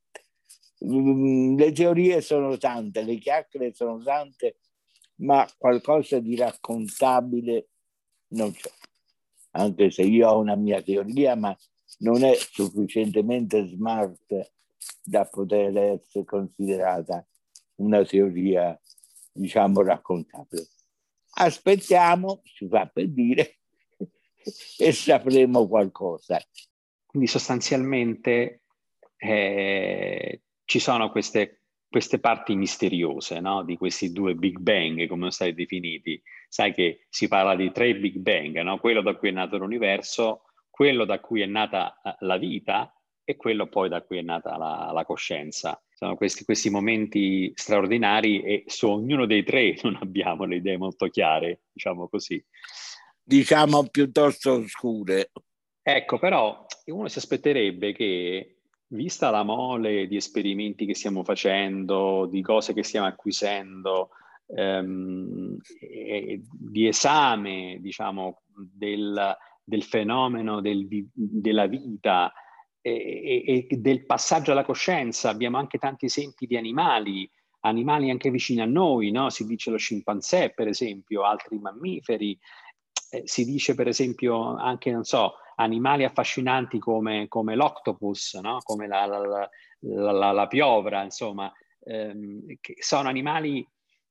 Mm, 0.84 1.56
le 1.56 1.72
teorie 1.72 2.20
sono 2.20 2.56
tante, 2.56 3.02
le 3.02 3.16
chiacchiere 3.18 3.72
sono 3.72 4.00
tante, 4.02 4.58
ma 5.16 5.48
qualcosa 5.58 6.20
di 6.20 6.36
raccontabile 6.36 7.68
non 8.28 8.52
c'è. 8.52 8.70
Anche 9.52 9.90
se 9.90 10.02
io 10.02 10.30
ho 10.30 10.38
una 10.38 10.56
mia 10.56 10.82
teoria, 10.82 11.34
ma 11.34 11.56
non 11.98 12.22
è 12.22 12.34
sufficientemente 12.34 13.66
smart 13.66 14.52
da 15.02 15.24
poter 15.24 15.76
essere 15.76 16.24
considerata 16.24 17.26
una 17.76 18.04
teoria, 18.04 18.78
diciamo, 19.32 19.82
raccontabile. 19.82 20.66
Aspettiamo, 21.34 22.42
si 22.44 22.68
fa 22.68 22.86
per 22.86 23.08
dire, 23.08 23.58
e 24.78 24.92
sapremo 24.92 25.66
qualcosa. 25.66 26.40
Quindi 27.06 27.28
sostanzialmente 27.28 28.62
eh, 29.16 30.42
ci 30.64 30.78
sono 30.78 31.10
queste, 31.10 31.60
queste 31.88 32.18
parti 32.18 32.54
misteriose 32.54 33.40
no? 33.40 33.62
di 33.64 33.76
questi 33.76 34.12
due 34.12 34.34
Big 34.34 34.58
Bang, 34.58 35.06
come 35.06 35.20
sono 35.20 35.30
stati 35.30 35.54
definiti. 35.54 36.20
Sai 36.48 36.72
che 36.72 37.06
si 37.08 37.28
parla 37.28 37.54
di 37.54 37.70
tre 37.72 37.96
Big 37.96 38.16
Bang, 38.16 38.60
no? 38.60 38.78
quello 38.78 39.02
da 39.02 39.14
cui 39.14 39.28
è 39.28 39.32
nato 39.32 39.58
l'universo, 39.58 40.44
quello 40.70 41.04
da 41.04 41.20
cui 41.20 41.42
è 41.42 41.46
nata 41.46 42.00
eh, 42.02 42.16
la 42.20 42.36
vita 42.38 42.92
e 43.24 43.36
quello 43.36 43.68
poi 43.68 43.88
da 43.88 44.02
cui 44.02 44.18
è 44.18 44.22
nata 44.22 44.56
la, 44.56 44.90
la 44.92 45.04
coscienza. 45.04 45.80
Sono 45.92 46.16
questi, 46.16 46.44
questi, 46.44 46.70
momenti 46.70 47.52
straordinari 47.54 48.42
e 48.42 48.64
su 48.66 48.88
ognuno 48.88 49.26
dei 49.26 49.44
tre 49.44 49.76
non 49.82 49.98
abbiamo 50.00 50.44
le 50.44 50.56
idee 50.56 50.76
molto 50.76 51.06
chiare, 51.08 51.62
diciamo 51.72 52.08
così. 52.08 52.44
Diciamo 53.22 53.86
piuttosto 53.88 54.54
oscure. 54.54 55.30
Ecco, 55.80 56.18
però 56.18 56.64
uno 56.86 57.08
si 57.08 57.18
aspetterebbe 57.18 57.92
che, 57.92 58.62
vista 58.92 59.30
la 59.30 59.42
mole 59.42 60.06
di 60.06 60.16
esperimenti 60.16 60.86
che 60.86 60.94
stiamo 60.94 61.24
facendo, 61.24 62.26
di 62.26 62.42
cose 62.42 62.72
che 62.72 62.82
stiamo 62.82 63.06
acquisendo, 63.06 64.10
ehm, 64.54 65.56
di 66.50 66.86
esame, 66.86 67.78
diciamo, 67.80 68.42
del, 68.54 69.36
del 69.64 69.82
fenomeno 69.82 70.60
del, 70.60 70.86
della 71.12 71.66
vita 71.66 72.32
e, 72.82 73.66
e, 73.68 73.76
del 73.76 74.04
passaggio 74.04 74.52
alla 74.52 74.64
coscienza. 74.64 75.30
Abbiamo 75.30 75.56
anche 75.56 75.78
tanti 75.78 76.06
esempi 76.06 76.46
di 76.46 76.56
animali, 76.56 77.30
animali 77.60 78.10
anche 78.10 78.30
vicini 78.30 78.60
a 78.60 78.66
noi, 78.66 79.10
no? 79.10 79.30
si 79.30 79.46
dice 79.46 79.70
lo 79.70 79.76
scimpanzé 79.76 80.50
per 80.50 80.68
esempio, 80.68 81.22
altri 81.22 81.58
mammiferi, 81.58 82.38
eh, 83.10 83.22
si 83.24 83.44
dice 83.44 83.74
per 83.74 83.88
esempio 83.88 84.56
anche, 84.56 84.90
non 84.90 85.04
so, 85.04 85.34
animali 85.56 86.04
affascinanti 86.04 86.78
come, 86.78 87.28
come 87.28 87.54
l'octopus, 87.54 88.34
no? 88.42 88.58
come 88.62 88.86
la, 88.86 89.06
la, 89.06 89.48
la, 89.80 90.32
la, 90.32 90.46
piovra, 90.46 91.02
insomma, 91.02 91.52
ehm, 91.84 92.56
che 92.60 92.76
sono 92.78 93.08
animali, 93.08 93.66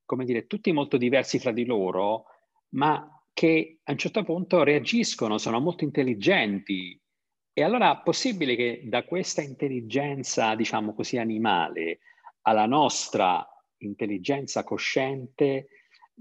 come 0.05 0.25
dire, 0.25 0.47
tutti 0.47 0.71
molto 0.71 0.97
diversi 0.97 1.39
fra 1.39 1.51
di 1.51 1.65
loro, 1.65 2.25
ma 2.69 3.21
che 3.33 3.79
a 3.83 3.91
un 3.91 3.97
certo 3.97 4.23
punto 4.23 4.63
reagiscono, 4.63 5.37
sono 5.37 5.59
molto 5.59 5.83
intelligenti. 5.83 7.00
E 7.53 7.63
allora 7.63 7.99
è 7.99 8.03
possibile 8.03 8.55
che 8.55 8.81
da 8.85 9.03
questa 9.03 9.41
intelligenza, 9.41 10.55
diciamo 10.55 10.93
così, 10.93 11.17
animale 11.17 11.99
alla 12.43 12.65
nostra 12.65 13.45
intelligenza 13.77 14.63
cosciente 14.63 15.67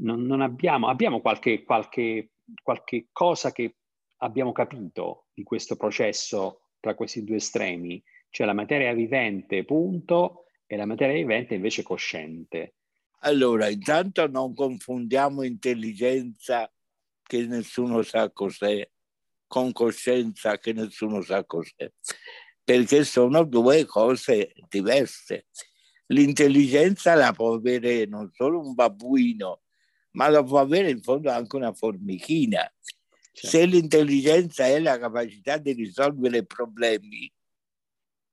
non, 0.00 0.22
non 0.22 0.40
abbiamo, 0.40 0.88
abbiamo 0.88 1.20
qualche, 1.20 1.62
qualche, 1.62 2.32
qualche 2.62 3.08
cosa 3.12 3.52
che 3.52 3.76
abbiamo 4.18 4.52
capito 4.52 5.26
di 5.32 5.42
questo 5.42 5.76
processo 5.76 6.68
tra 6.80 6.94
questi 6.94 7.22
due 7.24 7.36
estremi, 7.36 8.02
cioè 8.30 8.46
la 8.46 8.52
materia 8.52 8.92
vivente, 8.92 9.64
punto, 9.64 10.46
e 10.66 10.76
la 10.76 10.86
materia 10.86 11.14
vivente 11.14 11.54
invece 11.54 11.82
cosciente. 11.82 12.74
Allora, 13.20 13.68
intanto 13.68 14.26
non 14.26 14.54
confondiamo 14.54 15.42
intelligenza 15.42 16.70
che 17.22 17.46
nessuno 17.46 18.02
sa 18.02 18.30
cos'è 18.30 18.88
con 19.50 19.72
coscienza 19.72 20.58
che 20.58 20.72
nessuno 20.72 21.22
sa 21.22 21.44
cos'è, 21.44 21.90
perché 22.62 23.02
sono 23.02 23.42
due 23.42 23.84
cose 23.84 24.52
diverse. 24.68 25.46
L'intelligenza 26.06 27.14
la 27.14 27.32
può 27.32 27.54
avere 27.54 28.06
non 28.06 28.30
solo 28.32 28.60
un 28.60 28.74
babbuino, 28.74 29.62
ma 30.12 30.28
la 30.28 30.44
può 30.44 30.60
avere 30.60 30.90
in 30.90 31.02
fondo 31.02 31.32
anche 31.32 31.56
una 31.56 31.72
formichina. 31.72 32.60
Certo. 33.32 33.48
Se 33.48 33.64
l'intelligenza 33.64 34.66
è 34.66 34.78
la 34.78 35.00
capacità 35.00 35.58
di 35.58 35.72
risolvere 35.72 36.46
problemi, 36.46 37.28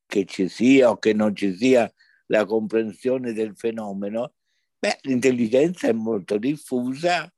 che 0.06 0.24
ci 0.26 0.48
sia 0.48 0.92
o 0.92 1.00
che 1.00 1.14
non 1.14 1.36
ci 1.36 1.56
sia 1.56 1.92
la 2.28 2.46
comprensione 2.46 3.34
del 3.34 3.56
fenomeno, 3.56 4.36
beh, 4.78 5.00
l'intelligenza 5.02 5.88
è 5.88 5.94
molto 5.94 6.38
diffusa, 6.38 7.34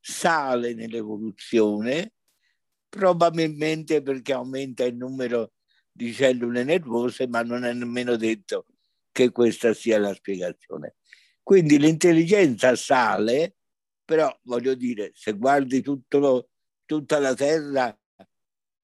sale 0.00 0.74
nell'evoluzione, 0.74 2.13
probabilmente 2.94 4.02
perché 4.02 4.32
aumenta 4.32 4.84
il 4.84 4.94
numero 4.94 5.54
di 5.90 6.12
cellule 6.12 6.62
nervose, 6.62 7.26
ma 7.26 7.42
non 7.42 7.64
è 7.64 7.72
nemmeno 7.72 8.14
detto 8.14 8.66
che 9.10 9.32
questa 9.32 9.74
sia 9.74 9.98
la 9.98 10.14
spiegazione. 10.14 10.94
Quindi 11.42 11.78
l'intelligenza 11.78 12.76
sale, 12.76 13.56
però 14.04 14.32
voglio 14.44 14.74
dire, 14.74 15.10
se 15.12 15.32
guardi 15.32 15.82
lo, 15.84 16.48
tutta 16.86 17.18
la 17.18 17.34
Terra, 17.34 17.98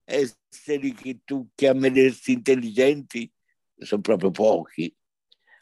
esseri 0.05 0.93
che 0.93 1.21
tu 1.25 1.49
chiameresti 1.55 2.33
intelligenti 2.33 3.33
sono 3.79 4.01
proprio 4.01 4.33
pochi. 4.33 4.93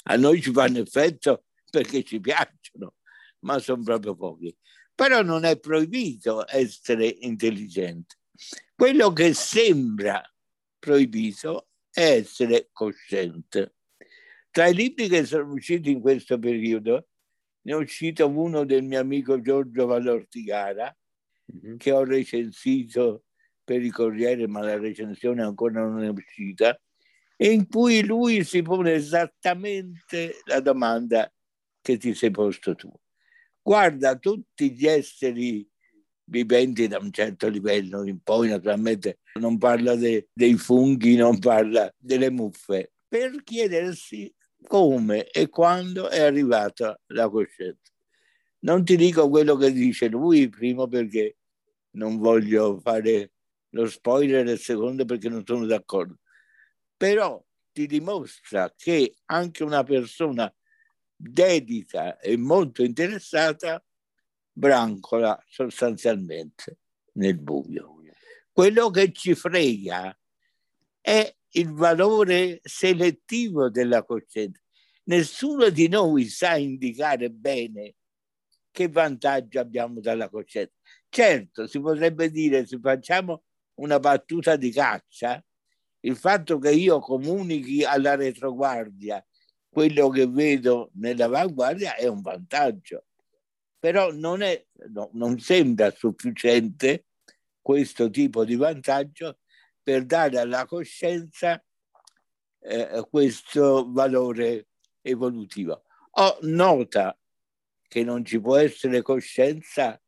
A 0.04 0.16
noi 0.16 0.40
ci 0.40 0.52
fanno 0.52 0.78
effetto 0.78 1.44
perché 1.70 2.02
ci 2.02 2.18
piacciono, 2.18 2.94
ma 3.40 3.58
sono 3.58 3.82
proprio 3.82 4.16
pochi. 4.16 4.56
Però 4.94 5.20
non 5.20 5.44
è 5.44 5.58
proibito 5.58 6.44
essere 6.48 7.06
intelligente. 7.06 8.17
Quello 8.74 9.12
che 9.12 9.35
sembra 9.35 10.22
proibito 10.79 11.68
è 11.90 12.12
essere 12.12 12.68
cosciente. 12.72 13.74
Tra 14.51 14.68
i 14.68 14.74
libri 14.74 15.09
che 15.09 15.24
sono 15.24 15.53
usciti 15.53 15.90
in 15.90 16.01
questo 16.01 16.38
periodo, 16.38 17.09
ne 17.62 17.72
è 17.72 17.77
uscito 17.77 18.29
uno 18.29 18.64
del 18.64 18.85
mio 18.85 19.01
amico 19.01 19.40
Giorgio 19.40 19.87
Vallortigara, 19.87 20.96
mm-hmm. 21.53 21.77
che 21.77 21.90
ho 21.90 22.05
recensito 22.05 23.24
per 23.64 23.83
il 23.83 23.92
Corriere, 23.92 24.46
ma 24.46 24.62
la 24.62 24.79
recensione 24.79 25.42
ancora 25.42 25.83
non 25.83 26.03
è 26.03 26.09
uscita, 26.09 26.81
e 27.37 27.53
in 27.53 27.68
cui 27.68 28.05
lui 28.05 28.42
si 28.44 28.62
pone 28.62 28.94
esattamente 28.94 30.40
la 30.46 30.61
domanda 30.61 31.31
che 31.81 31.98
ti 31.98 32.14
sei 32.14 32.31
posto 32.31 32.74
tu. 32.74 32.92
Guarda 33.61 34.16
tutti 34.16 34.72
gli 34.72 34.87
esseri 34.87 35.68
viventi 36.28 36.86
da 36.88 36.98
un 36.98 37.10
certo 37.12 37.48
livello 37.48 38.04
in 38.04 38.20
poi, 38.20 38.48
naturalmente 38.48 39.20
non 39.34 39.58
parla 39.58 39.94
de, 39.94 40.28
dei 40.32 40.54
funghi, 40.54 41.16
non 41.16 41.38
parla 41.38 41.92
delle 41.96 42.30
muffe, 42.30 42.92
per 43.08 43.42
chiedersi 43.42 44.32
come 44.66 45.28
e 45.28 45.48
quando 45.48 46.08
è 46.08 46.20
arrivata 46.20 47.00
la 47.08 47.28
coscienza. 47.28 47.92
Non 48.60 48.84
ti 48.84 48.96
dico 48.96 49.28
quello 49.28 49.56
che 49.56 49.72
dice 49.72 50.08
lui, 50.08 50.48
primo 50.48 50.88
perché 50.88 51.36
non 51.92 52.18
voglio 52.18 52.78
fare 52.80 53.32
lo 53.70 53.86
spoiler 53.86 54.48
e 54.48 54.56
secondo 54.56 55.04
perché 55.04 55.28
non 55.28 55.44
sono 55.46 55.64
d'accordo. 55.64 56.18
Però 56.96 57.42
ti 57.72 57.86
dimostra 57.86 58.72
che 58.76 59.14
anche 59.26 59.62
una 59.62 59.84
persona 59.84 60.52
dedita 61.14 62.18
e 62.18 62.36
molto 62.36 62.82
interessata 62.82 63.82
brancola 64.59 65.40
sostanzialmente 65.49 66.79
nel 67.12 67.38
buio. 67.38 68.03
Quello 68.51 68.90
che 68.90 69.12
ci 69.12 69.37
frega 69.37 70.18
è 71.01 71.33
il 71.51 71.73
valore 71.73 72.59
selettivo 72.64 73.71
della 73.71 74.03
coscienza. 74.03 74.61
Nessuno 75.05 75.68
di 75.68 75.87
noi 75.87 76.27
sa 76.27 76.57
indicare 76.57 77.31
bene 77.31 77.94
che 78.71 78.88
vantaggio 78.88 79.61
abbiamo 79.61 80.01
dalla 80.01 80.29
coscienza. 80.29 80.75
Certo, 81.09 81.66
si 81.68 81.81
potrebbe 81.81 82.31
dire, 82.31 82.66
se 82.66 82.79
facciamo 82.81 83.44
una 83.75 84.01
battuta 84.01 84.57
di 84.57 84.73
caccia, 84.73 85.42
il 86.01 86.16
fatto 86.16 86.59
che 86.59 86.73
io 86.73 86.99
comunichi 86.99 87.85
alla 87.85 88.16
retroguardia 88.16 89.25
quello 89.68 90.09
che 90.09 90.27
vedo 90.27 90.90
nell'avanguardia 90.94 91.94
è 91.94 92.07
un 92.09 92.21
vantaggio, 92.21 93.05
però 93.78 94.10
non, 94.12 94.42
è, 94.42 94.66
no, 94.88 95.10
non 95.12 95.38
sembra 95.38 95.90
sufficiente 95.90 97.06
questo 97.60 98.10
tipo 98.10 98.44
di 98.44 98.56
vantaggio 98.56 99.38
per 99.82 100.04
dare 100.04 100.38
alla 100.38 100.66
coscienza 100.66 101.62
eh, 102.60 103.06
questo 103.10 103.90
valore 103.90 104.68
evolutivo. 105.02 105.84
Ho 106.10 106.38
nota 106.42 107.18
che 107.86 108.04
non 108.04 108.24
ci 108.24 108.40
può 108.40 108.56
essere 108.56 109.02
coscienza 109.02 110.00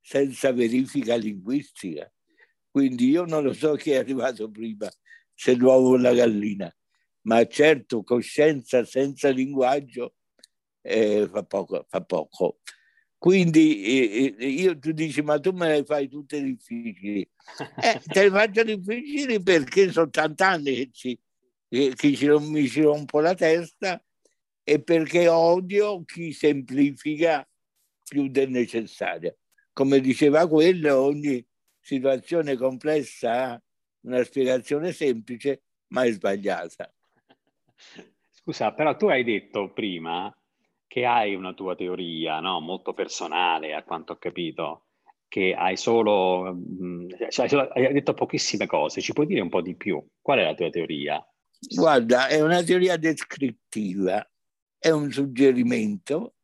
senza 0.00 0.52
verifica 0.52 1.16
linguistica. 1.16 2.10
Quindi 2.70 3.08
io 3.08 3.24
non 3.24 3.42
lo 3.42 3.52
so 3.52 3.74
chi 3.74 3.92
è 3.92 3.96
arrivato 3.96 4.50
prima, 4.50 4.88
se 5.34 5.54
l'uovo 5.54 5.90
o 5.90 5.96
la 5.96 6.12
gallina, 6.12 6.74
ma 7.22 7.44
certo 7.46 8.04
coscienza 8.04 8.84
senza 8.84 9.30
linguaggio 9.30 10.14
eh, 10.82 11.28
fa, 11.28 11.42
poco, 11.42 11.84
fa 11.88 12.02
poco. 12.02 12.60
Quindi 13.26 13.82
eh, 13.82 14.36
eh 14.38 14.46
io 14.46 14.78
tu 14.78 14.92
dici, 14.92 15.20
ma 15.20 15.40
tu 15.40 15.50
me 15.50 15.66
le 15.66 15.84
fai 15.84 16.06
tutte 16.06 16.40
difficili. 16.40 17.28
Eh, 17.82 18.00
te 18.06 18.22
le 18.22 18.30
faccio 18.30 18.62
difficili 18.62 19.42
perché 19.42 19.90
sono 19.90 20.08
tant'anni 20.10 20.72
che, 20.72 20.90
ci, 20.92 21.18
che 21.68 22.14
ci, 22.14 22.28
mi 22.28 22.68
ci 22.68 22.82
rompo 22.82 23.18
la 23.18 23.34
testa 23.34 24.00
e 24.62 24.80
perché 24.80 25.26
odio 25.26 26.04
chi 26.04 26.30
semplifica 26.30 27.44
più 28.08 28.28
del 28.28 28.48
necessario. 28.48 29.38
Come 29.72 29.98
diceva 29.98 30.46
quello, 30.46 30.96
ogni 30.96 31.44
situazione 31.80 32.56
complessa 32.56 33.50
ha 33.50 33.62
una 34.02 34.22
spiegazione 34.22 34.92
semplice, 34.92 35.64
ma 35.88 36.04
è 36.04 36.12
sbagliata. 36.12 36.94
Scusa, 38.30 38.72
però 38.72 38.94
tu 38.94 39.06
hai 39.06 39.24
detto 39.24 39.72
prima 39.72 40.32
che 40.86 41.04
hai 41.04 41.34
una 41.34 41.52
tua 41.52 41.74
teoria, 41.74 42.40
no? 42.40 42.60
molto 42.60 42.94
personale, 42.94 43.74
a 43.74 43.82
quanto 43.82 44.12
ho 44.12 44.16
capito, 44.16 44.86
che 45.28 45.54
hai 45.54 45.76
solo, 45.76 46.54
mh, 46.54 47.28
cioè, 47.30 47.70
hai 47.74 47.92
detto 47.92 48.14
pochissime 48.14 48.66
cose, 48.66 49.00
ci 49.00 49.12
puoi 49.12 49.26
dire 49.26 49.40
un 49.40 49.48
po' 49.48 49.60
di 49.60 49.74
più? 49.74 50.04
Qual 50.20 50.38
è 50.38 50.44
la 50.44 50.54
tua 50.54 50.70
teoria? 50.70 51.24
Guarda, 51.74 52.28
è 52.28 52.40
una 52.40 52.62
teoria 52.62 52.96
descrittiva, 52.96 54.26
è 54.78 54.90
un 54.90 55.10
suggerimento 55.10 56.34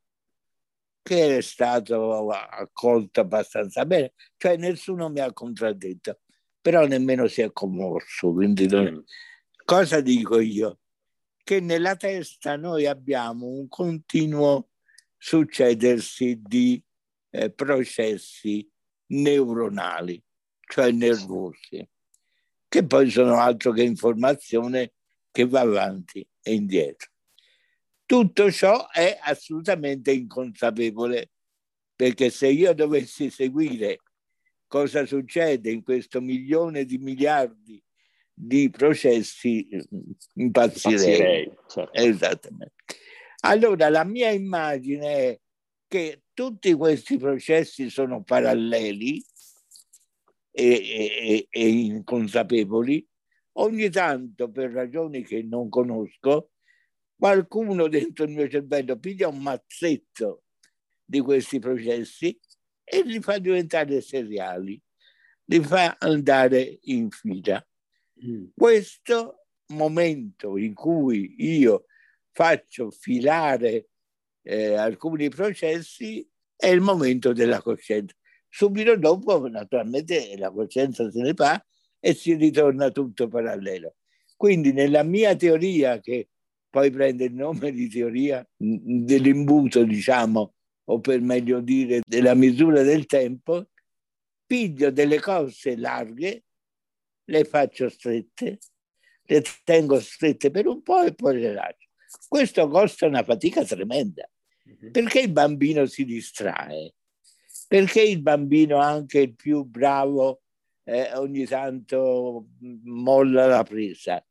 che 1.02 1.38
è 1.38 1.40
stato 1.42 2.30
accolto 2.30 3.20
abbastanza 3.20 3.84
bene, 3.84 4.12
cioè 4.36 4.56
nessuno 4.56 5.08
mi 5.10 5.20
ha 5.20 5.32
contraddetto, 5.32 6.20
però 6.60 6.86
nemmeno 6.86 7.26
si 7.26 7.42
è 7.42 7.52
commosso. 7.52 8.32
Quindi 8.32 8.68
non... 8.68 8.84
Mm. 8.84 8.98
cosa 9.64 10.00
dico 10.00 10.38
io? 10.38 10.78
Che 11.44 11.60
nella 11.60 11.96
testa 11.96 12.56
noi 12.56 12.86
abbiamo 12.86 13.46
un 13.46 13.68
continuo 13.68 14.68
succedersi 15.16 16.40
di 16.40 16.82
eh, 17.30 17.50
processi 17.50 18.68
neuronali, 19.06 20.22
cioè 20.60 20.90
nervosi. 20.90 21.86
che 22.68 22.86
poi 22.86 23.10
sono 23.10 23.38
altro 23.38 23.72
che 23.72 23.82
informazione 23.82 24.94
che 25.30 25.46
va 25.46 25.60
avanti 25.60 26.26
e 26.40 26.54
indietro. 26.54 27.10
Tutto 28.06 28.50
ciò 28.50 28.88
è 28.88 29.18
assolutamente 29.20 30.10
inconsapevole, 30.12 31.32
perché 31.94 32.30
se 32.30 32.48
io 32.48 32.72
dovessi 32.72 33.28
seguire 33.28 34.00
cosa 34.66 35.04
succede 35.04 35.70
in 35.70 35.82
questo 35.82 36.22
milione 36.22 36.86
di 36.86 36.96
miliardi 36.96 37.82
di 38.44 38.70
processi, 38.70 39.68
impazzirei. 39.68 40.34
impazzirei 40.34 41.52
certo. 41.68 41.92
Esattamente. 41.92 42.74
Allora, 43.44 43.88
la 43.88 44.02
mia 44.02 44.30
immagine 44.30 45.14
è 45.14 45.40
che 45.86 46.22
tutti 46.34 46.72
questi 46.74 47.18
processi 47.18 47.88
sono 47.88 48.24
paralleli 48.24 49.24
e, 50.50 50.64
e, 50.64 51.46
e 51.48 51.68
inconsapevoli. 51.68 53.06
Ogni 53.58 53.90
tanto, 53.90 54.50
per 54.50 54.72
ragioni 54.72 55.22
che 55.22 55.42
non 55.42 55.68
conosco, 55.68 56.50
qualcuno 57.16 57.86
dentro 57.86 58.24
il 58.24 58.32
mio 58.32 58.48
cervello 58.48 58.98
piglia 58.98 59.28
un 59.28 59.40
mazzetto 59.40 60.42
di 61.04 61.20
questi 61.20 61.60
processi 61.60 62.36
e 62.82 63.02
li 63.02 63.20
fa 63.20 63.38
diventare 63.38 64.00
seriali, 64.00 64.80
li 65.44 65.60
fa 65.60 65.96
andare 66.00 66.80
in 66.82 67.08
fila. 67.10 67.64
Mm. 68.24 68.46
Questo 68.54 69.46
momento 69.68 70.56
in 70.56 70.74
cui 70.74 71.34
io 71.38 71.86
faccio 72.30 72.90
filare 72.90 73.88
eh, 74.42 74.74
alcuni 74.74 75.28
processi 75.28 76.26
è 76.56 76.68
il 76.68 76.80
momento 76.80 77.32
della 77.32 77.60
coscienza. 77.60 78.14
Subito 78.48 78.96
dopo, 78.96 79.48
naturalmente, 79.48 80.36
la 80.36 80.50
coscienza 80.50 81.10
se 81.10 81.20
ne 81.20 81.32
va 81.32 81.64
e 81.98 82.14
si 82.14 82.34
ritorna 82.34 82.90
tutto 82.90 83.28
parallelo. 83.28 83.96
Quindi 84.36 84.72
nella 84.72 85.02
mia 85.02 85.34
teoria, 85.36 86.00
che 86.00 86.28
poi 86.68 86.90
prende 86.90 87.24
il 87.24 87.34
nome 87.34 87.70
di 87.70 87.88
teoria 87.88 88.46
dell'imbuto, 88.56 89.84
diciamo, 89.84 90.54
o 90.84 91.00
per 91.00 91.20
meglio 91.20 91.60
dire 91.60 92.00
della 92.06 92.34
misura 92.34 92.82
del 92.82 93.06
tempo, 93.06 93.68
piglio 94.44 94.90
delle 94.90 95.20
cose 95.20 95.76
larghe, 95.76 96.44
le 97.24 97.44
faccio 97.44 97.88
strette, 97.88 98.58
le 99.24 99.42
tengo 99.64 100.00
strette 100.00 100.50
per 100.50 100.66
un 100.66 100.82
po' 100.82 101.02
e 101.02 101.14
poi 101.14 101.40
le 101.40 101.52
lascio. 101.52 101.88
Questo 102.28 102.68
costa 102.68 103.06
una 103.06 103.22
fatica 103.22 103.64
tremenda. 103.64 104.28
Mhm. 104.64 104.90
Perché 104.90 105.20
il 105.20 105.32
bambino 105.32 105.86
si 105.86 106.04
distrae? 106.04 106.94
Perché 107.68 108.02
il 108.02 108.20
bambino, 108.20 108.78
anche 108.78 109.20
il 109.20 109.34
più 109.34 109.64
bravo, 109.64 110.42
eh, 110.84 111.14
ogni 111.14 111.46
tanto 111.46 112.48
molla 112.84 113.46
la 113.46 113.62
presa? 113.62 114.24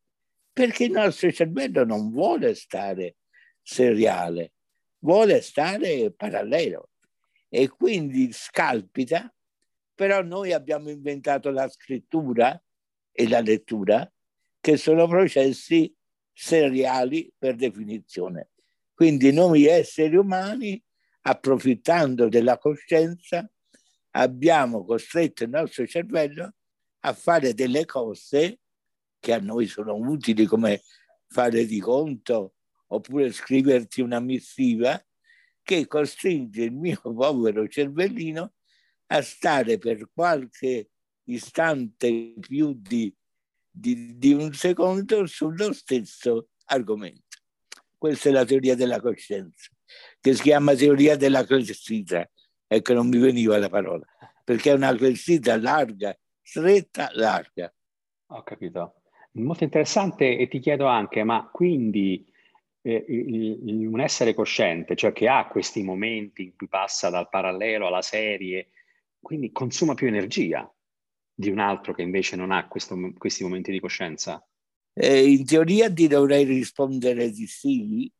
Perché 0.52 0.84
il 0.84 0.92
nostro 0.92 1.32
cervello 1.32 1.84
non 1.84 2.10
vuole 2.10 2.54
stare 2.54 3.16
seriale, 3.62 4.52
vuole 4.98 5.40
stare 5.40 6.12
parallelo 6.12 6.90
e 7.48 7.68
quindi 7.68 8.32
scalpita, 8.32 9.32
però 9.94 10.22
noi 10.22 10.52
abbiamo 10.52 10.90
inventato 10.90 11.50
la 11.50 11.68
scrittura 11.68 12.60
e 13.12 13.28
la 13.28 13.40
lettura, 13.40 14.10
che 14.60 14.76
sono 14.76 15.06
processi 15.06 15.94
seriali 16.32 17.32
per 17.36 17.54
definizione. 17.56 18.50
Quindi 18.94 19.32
noi 19.32 19.66
esseri 19.66 20.16
umani, 20.16 20.82
approfittando 21.22 22.28
della 22.28 22.58
coscienza, 22.58 23.48
abbiamo 24.12 24.84
costretto 24.84 25.44
il 25.44 25.50
nostro 25.50 25.86
cervello 25.86 26.54
a 27.00 27.12
fare 27.12 27.54
delle 27.54 27.84
cose 27.84 28.60
che 29.18 29.32
a 29.32 29.38
noi 29.38 29.66
sono 29.66 29.94
utili 29.94 30.46
come 30.46 30.82
fare 31.28 31.64
di 31.64 31.80
conto 31.80 32.54
oppure 32.88 33.32
scriverti 33.32 34.00
una 34.00 34.20
missiva 34.20 35.02
che 35.62 35.86
costringe 35.86 36.64
il 36.64 36.72
mio 36.72 37.00
povero 37.00 37.66
cervellino 37.66 38.54
a 39.06 39.22
stare 39.22 39.78
per 39.78 40.10
qualche 40.12 40.90
istante 41.24 42.34
più 42.40 42.74
di, 42.74 43.14
di, 43.70 44.18
di 44.18 44.32
un 44.32 44.52
secondo 44.52 45.26
sullo 45.26 45.72
stesso 45.72 46.48
argomento. 46.66 47.38
Questa 47.96 48.28
è 48.28 48.32
la 48.32 48.44
teoria 48.44 48.74
della 48.74 49.00
coscienza, 49.00 49.70
che 50.20 50.34
si 50.34 50.42
chiama 50.42 50.74
teoria 50.74 51.16
della 51.16 51.44
clessita. 51.44 52.28
Ecco, 52.66 52.92
non 52.94 53.08
mi 53.08 53.18
veniva 53.18 53.58
la 53.58 53.68
parola, 53.68 54.04
perché 54.42 54.70
è 54.70 54.74
una 54.74 54.94
clessita 54.94 55.56
larga, 55.60 56.16
stretta, 56.40 57.10
larga. 57.12 57.72
Ho 58.28 58.42
capito. 58.42 58.94
Molto 59.32 59.64
interessante 59.64 60.36
e 60.36 60.48
ti 60.48 60.58
chiedo 60.58 60.86
anche, 60.86 61.22
ma 61.22 61.48
quindi 61.50 62.26
eh, 62.82 63.04
un 63.08 64.00
essere 64.00 64.34
cosciente, 64.34 64.96
cioè 64.96 65.12
che 65.12 65.28
ha 65.28 65.46
questi 65.46 65.82
momenti 65.82 66.42
in 66.42 66.56
cui 66.56 66.68
passa 66.68 67.08
dal 67.08 67.28
parallelo 67.28 67.86
alla 67.86 68.02
serie, 68.02 68.70
quindi 69.20 69.52
consuma 69.52 69.94
più 69.94 70.08
energia 70.08 70.70
di 71.42 71.50
un 71.50 71.58
altro 71.58 71.92
che 71.92 72.02
invece 72.02 72.36
non 72.36 72.52
ha 72.52 72.68
questo, 72.68 72.96
questi 73.18 73.42
momenti 73.42 73.72
di 73.72 73.80
coscienza? 73.80 74.44
Eh, 74.94 75.28
in 75.28 75.44
teoria 75.44 75.92
ti 75.92 76.06
dovrei 76.06 76.44
rispondere 76.44 77.30
di 77.30 77.46
sì, 77.48 78.10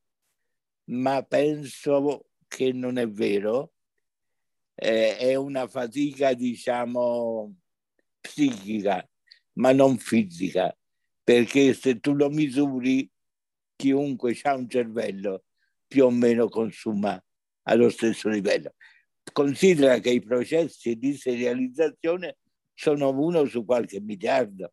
ma 0.87 1.23
penso 1.23 2.27
che 2.49 2.73
non 2.73 2.99
è 2.99 3.09
vero. 3.09 3.75
Eh, 4.75 5.17
è 5.19 5.35
una 5.37 5.69
fatica, 5.69 6.35
diciamo, 6.35 7.55
psichica, 8.21 9.09
ma 9.55 9.73
non 9.73 9.99
fisica, 9.99 10.77
perché 11.23 11.75
se 11.75 12.01
tu 12.01 12.15
lo 12.15 12.29
misuri, 12.29 13.09
chiunque 13.77 14.37
ha 14.43 14.55
un 14.55 14.69
cervello 14.69 15.45
più 15.87 16.07
o 16.07 16.11
meno 16.11 16.49
consuma 16.49 17.23
allo 17.69 17.89
stesso 17.89 18.29
livello. 18.29 18.75
Considera 19.33 20.01
che 20.01 20.11
i 20.11 20.21
processi 20.21 20.97
di 20.97 21.15
serializzazione 21.15 22.39
sono 22.83 23.11
uno 23.11 23.45
su 23.45 23.65
qualche 23.65 24.01
miliardo 24.01 24.73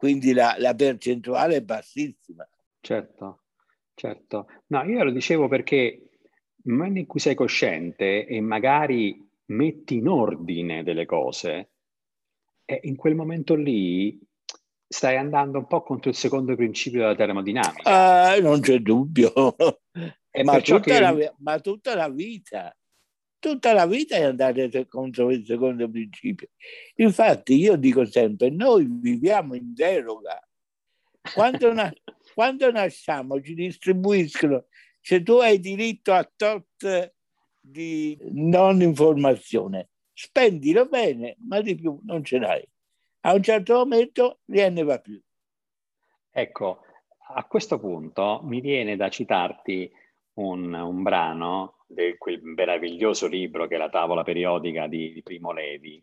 quindi 0.00 0.32
la, 0.32 0.54
la 0.56 0.74
percentuale 0.74 1.56
è 1.56 1.60
bassissima. 1.60 2.48
Certo, 2.80 3.42
certo. 3.92 4.46
No, 4.68 4.82
io 4.84 5.04
lo 5.04 5.10
dicevo 5.10 5.46
perché 5.46 6.08
nel 6.62 6.74
momento 6.74 7.00
in 7.00 7.06
cui 7.06 7.20
sei 7.20 7.34
cosciente 7.34 8.24
e 8.24 8.40
magari 8.40 9.22
metti 9.48 9.96
in 9.96 10.08
ordine 10.08 10.82
delle 10.84 11.04
cose, 11.04 11.72
e 12.64 12.80
in 12.84 12.96
quel 12.96 13.14
momento 13.14 13.54
lì 13.54 14.18
stai 14.88 15.18
andando 15.18 15.58
un 15.58 15.66
po' 15.66 15.82
contro 15.82 16.08
il 16.08 16.16
secondo 16.16 16.56
principio 16.56 17.00
della 17.00 17.14
termodinamica. 17.14 17.82
Ah, 17.82 18.40
non 18.40 18.60
c'è 18.60 18.78
dubbio. 18.78 19.32
Ma 20.44 20.60
tutta, 20.62 20.80
che... 20.80 20.98
la, 20.98 21.34
ma, 21.40 21.60
tutta 21.60 21.94
la, 21.94 22.08
vita 22.08 22.74
tutta 23.40 23.72
la 23.72 23.86
vita 23.86 24.14
è 24.14 24.22
andare 24.22 24.86
contro 24.86 25.30
il 25.30 25.44
secondo 25.44 25.90
principio. 25.90 26.50
Infatti 26.96 27.54
io 27.54 27.76
dico 27.76 28.04
sempre, 28.04 28.50
noi 28.50 28.86
viviamo 28.88 29.54
in 29.54 29.74
deroga. 29.74 30.40
Quando, 31.34 31.72
na- 31.72 31.92
quando 32.34 32.70
nasciamo 32.70 33.40
ci 33.42 33.54
distribuiscono, 33.54 34.66
se 35.00 35.22
tu 35.22 35.32
hai 35.38 35.58
diritto 35.58 36.12
a 36.12 36.30
tot 36.36 37.14
di 37.58 38.16
non 38.30 38.80
informazione, 38.82 39.88
spendilo 40.12 40.86
bene, 40.86 41.36
ma 41.48 41.60
di 41.60 41.74
più 41.74 41.98
non 42.04 42.22
ce 42.22 42.38
l'hai. 42.38 42.64
A 43.22 43.34
un 43.34 43.42
certo 43.42 43.74
momento 43.74 44.40
ne 44.46 44.82
va 44.82 44.98
più. 44.98 45.20
Ecco, 46.30 46.82
a 47.34 47.44
questo 47.44 47.78
punto 47.78 48.40
mi 48.44 48.60
viene 48.60 48.96
da 48.96 49.08
citarti 49.08 49.90
un, 50.34 50.72
un 50.72 51.02
brano 51.02 51.79
di 51.90 52.14
quel 52.16 52.40
meraviglioso 52.42 53.26
libro 53.26 53.66
che 53.66 53.74
è 53.74 53.78
la 53.78 53.88
tavola 53.88 54.22
periodica 54.22 54.86
di, 54.86 55.12
di 55.12 55.22
Primo 55.22 55.52
Levi, 55.52 56.02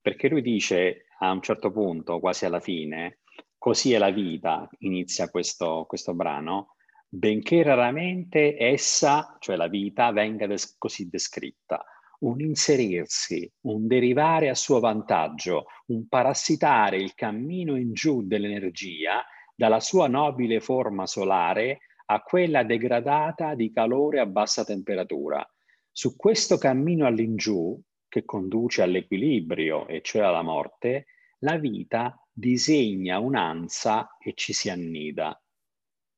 perché 0.00 0.28
lui 0.28 0.42
dice 0.42 1.06
a 1.20 1.30
un 1.30 1.40
certo 1.40 1.72
punto, 1.72 2.20
quasi 2.20 2.44
alla 2.44 2.60
fine, 2.60 3.20
così 3.56 3.94
è 3.94 3.98
la 3.98 4.10
vita, 4.10 4.68
inizia 4.80 5.30
questo, 5.30 5.86
questo 5.88 6.12
brano, 6.14 6.76
benché 7.08 7.62
raramente 7.62 8.58
essa, 8.58 9.36
cioè 9.40 9.56
la 9.56 9.68
vita, 9.68 10.12
venga 10.12 10.46
des- 10.46 10.76
così 10.76 11.08
descritta. 11.08 11.82
Un 12.20 12.40
inserirsi, 12.40 13.50
un 13.62 13.86
derivare 13.86 14.50
a 14.50 14.54
suo 14.54 14.80
vantaggio, 14.80 15.66
un 15.86 16.06
parassitare 16.08 16.96
il 16.96 17.14
cammino 17.14 17.76
in 17.76 17.92
giù 17.92 18.26
dell'energia 18.26 19.24
dalla 19.54 19.80
sua 19.80 20.08
nobile 20.08 20.60
forma 20.60 21.06
solare 21.06 21.80
a 22.06 22.20
quella 22.20 22.64
degradata 22.64 23.54
di 23.54 23.72
calore 23.72 24.20
a 24.20 24.26
bassa 24.26 24.64
temperatura. 24.64 25.46
Su 25.90 26.16
questo 26.16 26.58
cammino 26.58 27.06
all'ingiù, 27.06 27.80
che 28.08 28.24
conduce 28.24 28.82
all'equilibrio, 28.82 29.86
e 29.86 30.00
cioè 30.02 30.22
alla 30.22 30.42
morte, 30.42 31.06
la 31.40 31.56
vita 31.56 32.18
disegna 32.32 33.18
un'ansa 33.18 34.16
e 34.18 34.32
ci 34.34 34.52
si 34.52 34.70
annida. 34.70 35.40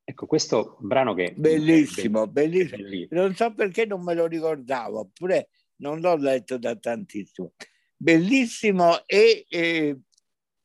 Ecco, 0.03 0.26
questo 0.26 0.76
brano 0.80 1.14
che... 1.14 1.34
Bellissimo, 1.37 2.26
bellissimo. 2.26 2.82
bellissimo. 2.82 3.20
Non 3.20 3.34
so 3.34 3.53
perché 3.53 3.87
non 3.87 4.03
me 4.03 4.14
lo 4.14 4.26
ricordavo, 4.26 5.01
oppure 5.01 5.49
non 5.76 6.01
l'ho 6.01 6.16
letto 6.16 6.59
da 6.59 6.76
tantissimo. 6.76 7.53
Bellissimo 7.97 9.05
e, 9.07 9.47
e, 9.49 10.01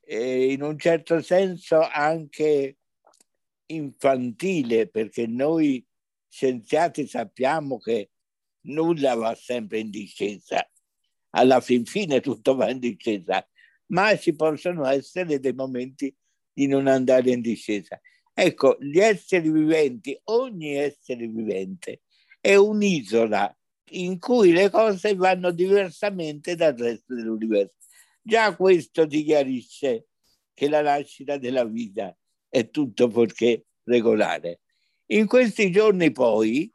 eh, 0.02 0.52
in 0.52 0.62
un 0.62 0.78
certo 0.78 1.22
senso 1.22 1.80
anche 1.80 2.78
infantile, 3.76 4.88
perché 4.88 5.28
noi 5.28 5.86
scienziati 6.28 7.08
sappiamo 7.08 7.78
che 7.78 8.12
nulla 8.62 9.16
va 9.16 9.36
sempre 9.36 9.80
in 9.80 9.90
discesa, 9.90 10.68
alla 11.32 11.60
fin 11.62 11.86
fine 11.86 12.20
tutto 12.20 12.56
va 12.56 12.70
in 12.70 12.80
discesa, 12.80 13.46
ma 13.88 14.18
ci 14.18 14.34
possono 14.34 14.86
essere 14.86 15.40
dei 15.40 15.54
momenti 15.54 16.16
di 16.54 16.68
non 16.68 16.88
andare 16.88 17.32
in 17.32 17.42
discesa. 17.42 18.00
Ecco, 18.34 18.78
gli 18.80 19.00
esseri 19.00 19.50
viventi, 19.52 20.20
ogni 20.26 20.76
essere 20.76 21.28
vivente 21.28 22.02
è 22.40 22.56
un'isola 22.56 23.56
in 23.94 24.20
cui 24.20 24.52
le 24.52 24.70
cose 24.70 25.16
vanno 25.16 25.52
diversamente 25.52 26.56
dal 26.56 26.76
resto 26.76 27.14
dell'universo. 27.14 27.76
Già 28.22 28.56
questo 28.56 29.06
ti 29.06 29.24
chiarisce 29.24 30.08
che 30.54 30.70
la 30.70 30.82
nascita 30.82 31.38
della 31.38 31.66
vita 31.66 32.16
è 32.52 32.70
tutto 32.70 33.08
perché 33.08 33.66
regolare. 33.86 34.60
In 35.08 35.26
questi 35.26 35.72
giorni 35.72 36.12
poi, 36.12 36.72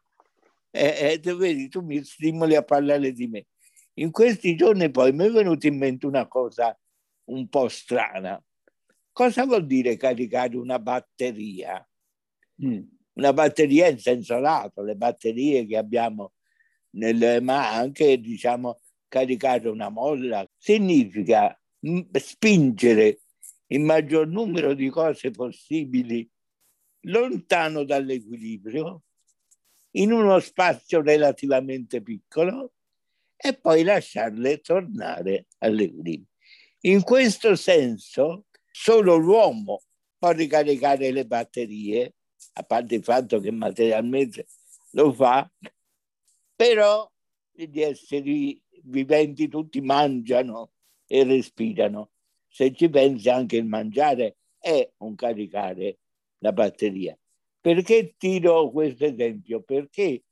eh, 0.71 1.21
eh, 1.23 1.35
vedi, 1.35 1.69
tu 1.69 1.83
mi 1.83 2.03
stimoli 2.03 2.57
a 2.57 2.63
parlare 2.63 3.13
di 3.13 3.27
me, 3.29 3.47
in 3.95 4.11
questi 4.11 4.57
giorni 4.57 4.91
poi 4.91 5.13
mi 5.13 5.27
è 5.27 5.31
venuta 5.31 5.67
in 5.67 5.77
mente 5.77 6.07
una 6.07 6.27
cosa 6.27 6.77
un 7.25 7.49
po' 7.49 7.69
strana. 7.69 8.43
Cosa 9.13 9.45
vuol 9.45 9.67
dire 9.67 9.97
caricare 9.97 10.57
una 10.57 10.79
batteria? 10.79 11.87
Mm. 12.65 12.83
Una 13.15 13.33
batteria 13.33 13.89
in 13.89 13.99
senso 13.99 14.39
lato, 14.39 14.83
le 14.83 14.95
batterie 14.95 15.67
che 15.67 15.77
abbiamo, 15.77 16.33
nel, 16.91 17.43
ma 17.43 17.73
anche 17.73 18.19
diciamo 18.19 18.79
caricare 19.09 19.69
una 19.69 19.89
molla, 19.89 20.47
significa 20.59 21.59
spingere 22.13 23.21
il 23.69 23.81
maggior 23.81 24.27
numero 24.27 24.75
di 24.75 24.89
cose 24.89 25.31
possibili 25.31 26.29
lontano 27.07 27.85
dall'equilibrio, 27.85 29.03
in 29.93 30.13
uno 30.13 30.39
spazio 30.41 31.01
relativamente 31.01 32.03
piccolo 32.03 32.75
e 33.37 33.55
poi 33.55 33.83
lasciarle 33.83 34.61
tornare 34.61 35.47
all'equilibrio. 35.59 36.29
In 36.81 37.03
questo 37.03 37.57
senso, 37.57 38.47
solo 38.71 39.17
l'uomo 39.17 39.83
può 40.19 40.31
ricaricare 40.31 41.11
le 41.11 41.27
batterie, 41.27 42.15
a 42.55 42.63
parte 42.63 42.97
il 42.97 43.03
fatto 43.03 43.41
che 43.41 43.51
materialmente 43.51 44.47
lo 44.93 45.13
fa, 45.13 45.51
però 46.55 47.11
gli 47.53 47.81
esseri 47.81 48.61
viventi 48.85 49.49
tutti 49.49 49.81
mangiano 49.81 50.73
e 51.07 51.25
respirano. 51.25 52.11
Se 52.57 52.73
ci 52.73 52.89
pensi 52.89 53.29
anche 53.29 53.59
il 53.59 53.67
mangiare 53.67 54.39
è 54.59 54.91
un 55.01 55.15
caricare 55.15 55.99
la 56.39 56.55
batteria. 56.55 57.15
Perché 57.61 58.15
tiro 58.17 58.71
questo 58.71 59.05
esempio? 59.05 59.61
Perché 59.61 60.23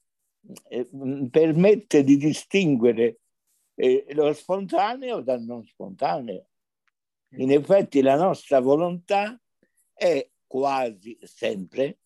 eh, 0.71 0.89
permette 1.31 2.03
di 2.03 2.17
distinguere 2.17 3.19
eh, 3.75 4.07
lo 4.13 4.33
spontaneo 4.33 5.21
dal 5.21 5.43
non 5.43 5.67
spontaneo. 5.67 6.47
In 7.37 7.53
effetti 7.53 8.01
la 8.01 8.17
nostra 8.17 8.59
volontà 8.59 9.39
è 9.93 10.27
quasi 10.47 11.19
sempre 11.21 11.99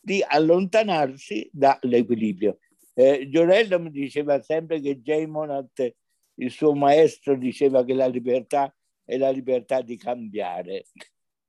di 0.00 0.24
allontanarsi 0.26 1.46
dall'equilibrio. 1.52 2.56
Eh, 2.94 3.28
Giorello 3.28 3.78
mi 3.78 3.90
diceva 3.90 4.40
sempre 4.40 4.80
che 4.80 5.02
Jay 5.02 5.26
Monat, 5.26 5.94
il 6.36 6.50
suo 6.50 6.72
maestro, 6.72 7.36
diceva 7.36 7.84
che 7.84 7.92
la 7.92 8.06
libertà 8.06 8.72
è 9.08 9.16
la 9.16 9.30
libertà 9.30 9.80
di 9.80 9.96
cambiare. 9.96 10.84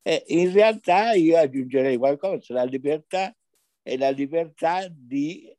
Eh, 0.01 0.24
in 0.28 0.53
realtà 0.53 1.12
io 1.12 1.38
aggiungerei 1.38 1.97
qualcosa, 1.97 2.53
la 2.53 2.64
libertà 2.64 3.36
è 3.82 3.97
la 3.97 4.12
libertà 4.12 4.88
di 4.89 5.53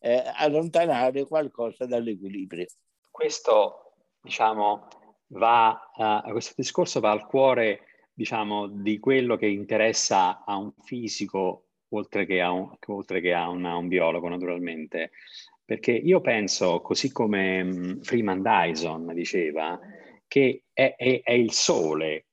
eh, 0.00 0.22
allontanare 0.34 1.24
qualcosa 1.24 1.86
dall'equilibrio. 1.86 2.66
Questo, 3.10 3.94
diciamo, 4.20 4.86
va, 5.28 5.80
uh, 5.96 6.30
questo 6.30 6.52
discorso 6.58 7.00
va 7.00 7.10
al 7.10 7.26
cuore, 7.26 7.80
diciamo, 8.12 8.66
di 8.66 8.98
quello 8.98 9.36
che 9.36 9.46
interessa 9.46 10.44
a 10.44 10.58
un 10.58 10.74
fisico 10.82 11.68
oltre 11.88 12.26
che 12.26 12.42
a 12.42 12.50
un, 12.50 12.76
oltre 12.88 13.22
che 13.22 13.32
a 13.32 13.48
un, 13.48 13.64
a 13.64 13.76
un 13.76 13.88
biologo, 13.88 14.28
naturalmente. 14.28 15.12
Perché 15.64 15.92
io 15.92 16.20
penso, 16.20 16.82
così 16.82 17.10
come 17.10 17.62
um, 17.62 18.00
Freeman 18.02 18.42
Dyson 18.42 19.10
diceva, 19.14 19.80
che 20.26 20.64
è, 20.72 20.94
è, 20.96 21.20
è 21.22 21.32
il 21.32 21.52
sole 21.52 22.26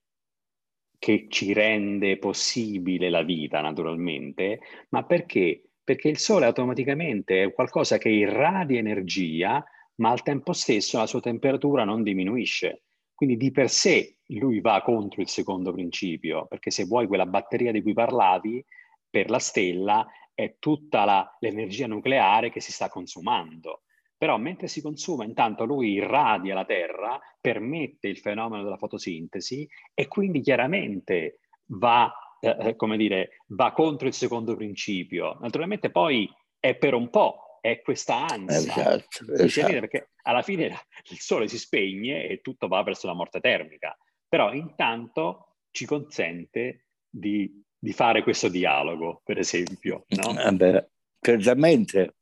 che 1.04 1.28
ci 1.28 1.52
rende 1.52 2.18
possibile 2.18 3.10
la 3.10 3.24
vita, 3.24 3.60
naturalmente, 3.60 4.60
ma 4.90 5.04
perché? 5.04 5.64
Perché 5.84 6.08
il 6.08 6.18
Sole 6.18 6.46
automaticamente 6.46 7.44
è 7.44 7.52
qualcosa 7.52 7.98
che 7.98 8.08
irradia 8.08 8.80
energia, 8.80 9.62
ma 9.96 10.12
al 10.12 10.24
tempo 10.24 10.54
stesso 10.54 10.98
la 10.98 11.06
sua 11.06 11.20
temperatura 11.20 11.84
non 11.84 12.04
diminuisce. 12.04 12.84
Quindi 13.14 13.36
di 13.36 13.52
per 13.52 13.70
sé 13.70 14.20
lui 14.28 14.62
va 14.62 14.82
contro 14.82 15.22
il 15.22 15.28
secondo 15.28 15.74
principio, 15.74 16.46
perché 16.48 16.72
se 16.72 16.86
vuoi 16.86 17.06
quella 17.06 17.26
batteria 17.26 17.74
di 17.74 17.82
cui 17.82 17.94
parlavi, 17.94 18.66
per 19.10 19.30
la 19.30 19.40
stella 19.40 20.08
è 20.34 20.56
tutta 20.58 21.04
la, 21.04 21.38
l'energia 21.42 21.86
nucleare 21.86 22.50
che 22.50 22.62
si 22.62 22.72
sta 22.72 22.88
consumando. 22.88 23.83
Però 24.24 24.38
mentre 24.38 24.70
si 24.70 24.82
consuma, 24.82 25.26
intanto 25.26 25.66
lui 25.66 25.96
irradia 25.96 26.54
la 26.54 26.64
Terra, 26.64 27.20
permette 27.42 28.08
il 28.08 28.20
fenomeno 28.20 28.64
della 28.64 28.78
fotosintesi 28.78 29.68
e 29.94 30.08
quindi 30.08 30.40
chiaramente 30.40 31.40
va, 31.72 32.10
eh, 32.40 32.56
eh, 32.58 32.76
come 32.78 32.96
dire, 32.96 33.42
va 33.48 33.74
contro 33.74 34.08
il 34.08 34.14
secondo 34.14 34.56
principio. 34.56 35.38
Naturalmente 35.42 35.92
poi 35.92 36.34
è 36.58 36.74
per 36.74 36.94
un 36.94 37.10
po', 37.10 37.60
è 37.60 37.82
questa 37.82 38.26
ansia. 38.26 38.96
Esatto, 38.96 39.34
esatto. 39.34 39.74
Perché 39.74 40.12
alla 40.22 40.42
fine 40.42 40.68
il 41.10 41.20
sole 41.20 41.50
si 41.50 41.58
spegne 41.58 42.26
e 42.26 42.40
tutto 42.40 42.70
va 42.70 42.82
verso 42.82 43.08
la 43.08 43.14
morte 43.14 43.42
termica. 43.42 43.94
Però 44.26 44.54
intanto 44.54 45.58
ci 45.70 45.86
consente 45.86 46.86
di, 47.10 47.62
di 47.78 47.92
fare 47.92 48.24
questo 48.24 48.48
dialogo, 48.48 49.20
per 49.26 49.38
esempio. 49.38 50.06
No? 50.08 50.52
Beh, 50.54 50.92
certamente 51.20 52.16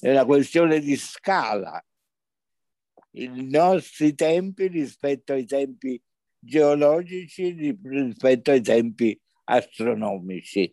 è 0.00 0.10
una 0.10 0.24
questione 0.24 0.80
di 0.80 0.96
scala. 0.96 1.82
I 3.12 3.28
nostri 3.48 4.14
tempi 4.14 4.66
rispetto 4.66 5.32
ai 5.32 5.46
tempi 5.46 6.00
geologici, 6.38 7.78
rispetto 7.82 8.50
ai 8.50 8.60
tempi 8.60 9.18
astronomici. 9.44 10.72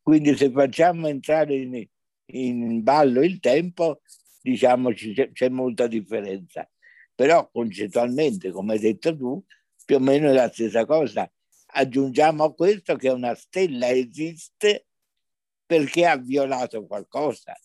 Quindi 0.00 0.36
se 0.36 0.50
facciamo 0.50 1.08
entrare 1.08 1.54
in, 1.54 1.86
in 2.26 2.82
ballo 2.82 3.22
il 3.22 3.40
tempo, 3.40 4.00
diciamo 4.40 4.92
c'è, 4.92 5.32
c'è 5.32 5.48
molta 5.48 5.86
differenza. 5.86 6.68
Però 7.14 7.48
concettualmente, 7.50 8.50
come 8.50 8.74
hai 8.74 8.78
detto 8.80 9.16
tu, 9.16 9.44
più 9.84 9.96
o 9.96 10.00
meno 10.00 10.30
è 10.30 10.32
la 10.32 10.50
stessa 10.50 10.86
cosa. 10.86 11.30
Aggiungiamo 11.74 12.44
a 12.44 12.54
questo 12.54 12.96
che 12.96 13.10
una 13.10 13.34
stella 13.34 13.90
esiste 13.90 14.86
perché 15.66 16.06
ha 16.06 16.16
violato 16.16 16.86
qualcosa 16.86 17.56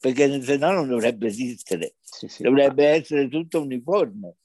perché 0.00 0.40
se 0.40 0.56
no 0.56 0.72
non 0.72 0.88
dovrebbe 0.88 1.26
esistere, 1.26 1.96
sì, 2.00 2.26
sì. 2.26 2.42
dovrebbe 2.42 2.86
essere 2.86 3.28
tutto 3.28 3.60
uniforme. 3.60 4.36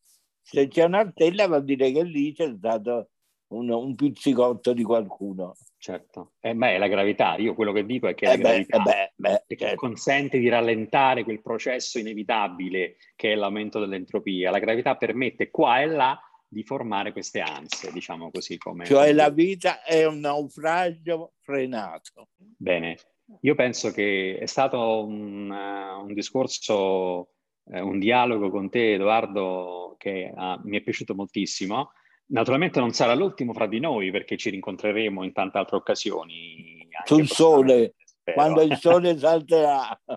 Se 0.41 0.67
c'è 0.67 0.83
una 0.83 1.09
stella 1.11 1.47
vuol 1.47 1.63
dire 1.63 1.91
che 1.91 2.03
lì 2.03 2.33
c'è 2.33 2.53
stato 2.57 3.09
un, 3.47 3.69
un 3.69 3.95
pizzicotto 3.95 4.73
di 4.73 4.83
qualcuno. 4.83 5.55
Certo, 5.77 6.33
eh, 6.39 6.53
beh, 6.53 6.75
è 6.75 6.77
la 6.77 6.87
gravità. 6.87 7.35
Io 7.37 7.53
quello 7.55 7.71
che 7.71 7.85
dico 7.85 8.07
è 8.07 8.15
che 8.15 8.25
eh 8.25 8.29
la 8.29 8.35
gravità 8.35 8.79
beh, 8.79 9.13
beh, 9.15 9.43
certo. 9.55 9.75
consente 9.75 10.39
di 10.39 10.49
rallentare 10.49 11.23
quel 11.23 11.41
processo 11.41 11.99
inevitabile 11.99 12.97
che 13.15 13.31
è 13.31 13.35
l'aumento 13.35 13.79
dell'entropia. 13.79 14.51
La 14.51 14.59
gravità 14.59 14.97
permette 14.97 15.49
qua 15.51 15.81
e 15.81 15.85
là 15.85 16.19
di 16.47 16.63
formare 16.63 17.11
queste 17.11 17.41
ansie, 17.41 17.91
diciamo 17.91 18.29
così. 18.29 18.57
Come... 18.57 18.85
Cioè 18.85 19.13
la 19.13 19.29
vita 19.29 19.83
è 19.83 20.05
un 20.05 20.19
naufragio 20.19 21.33
frenato. 21.39 22.29
Bene, 22.35 22.97
io 23.41 23.55
penso 23.55 23.91
che 23.91 24.37
è 24.39 24.45
stato 24.45 25.05
un, 25.05 25.49
uh, 25.49 26.03
un 26.03 26.13
discorso, 26.13 27.29
uh, 27.63 27.87
un 27.87 27.99
dialogo 27.99 28.49
con 28.49 28.69
te, 28.69 28.93
Edoardo, 28.93 29.95
che 29.97 30.31
uh, 30.35 30.59
mi 30.63 30.77
è 30.77 30.81
piaciuto 30.81 31.15
moltissimo. 31.15 31.91
Naturalmente 32.27 32.79
non 32.79 32.91
sarà 32.91 33.13
l'ultimo 33.13 33.53
fra 33.53 33.67
di 33.67 33.79
noi 33.79 34.11
perché 34.11 34.37
ci 34.37 34.49
rincontreremo 34.49 35.23
in 35.23 35.31
tante 35.31 35.57
altre 35.57 35.77
occasioni. 35.77 36.87
Sul 37.03 37.27
sole, 37.27 37.95
quando 38.33 38.61
il 38.61 38.75
sole 38.77 39.17
salterà. 39.17 39.99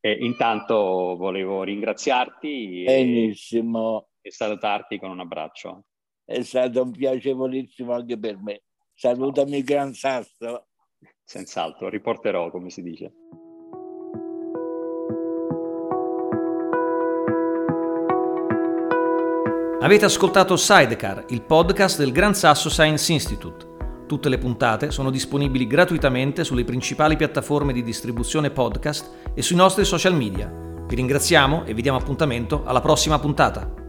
e 0.00 0.12
intanto 0.20 1.16
volevo 1.16 1.62
ringraziarti 1.62 2.84
Benissimo. 2.84 4.08
E, 4.20 4.28
e 4.28 4.30
salutarti 4.30 4.98
con 4.98 5.10
un 5.10 5.20
abbraccio. 5.20 5.84
È 6.24 6.40
stato 6.42 6.82
un 6.82 6.92
piacevolissimo 6.92 7.92
anche 7.92 8.18
per 8.18 8.38
me. 8.38 8.62
Salutami 8.94 9.62
Gran 9.62 9.92
Sasso. 9.92 10.68
Senz'altro, 11.32 11.88
riporterò 11.88 12.50
come 12.50 12.68
si 12.68 12.82
dice. 12.82 13.12
Avete 19.80 20.04
ascoltato 20.04 20.56
Sidecar, 20.58 21.24
il 21.30 21.40
podcast 21.40 21.96
del 21.96 22.12
Gran 22.12 22.34
Sasso 22.34 22.68
Science 22.68 23.10
Institute. 23.10 23.66
Tutte 24.06 24.28
le 24.28 24.36
puntate 24.36 24.90
sono 24.90 25.08
disponibili 25.08 25.66
gratuitamente 25.66 26.44
sulle 26.44 26.64
principali 26.64 27.16
piattaforme 27.16 27.72
di 27.72 27.82
distribuzione 27.82 28.50
podcast 28.50 29.32
e 29.32 29.40
sui 29.40 29.56
nostri 29.56 29.86
social 29.86 30.14
media. 30.14 30.52
Vi 30.86 30.94
ringraziamo 30.94 31.64
e 31.64 31.72
vi 31.72 31.80
diamo 31.80 31.96
appuntamento 31.96 32.62
alla 32.66 32.82
prossima 32.82 33.18
puntata. 33.18 33.81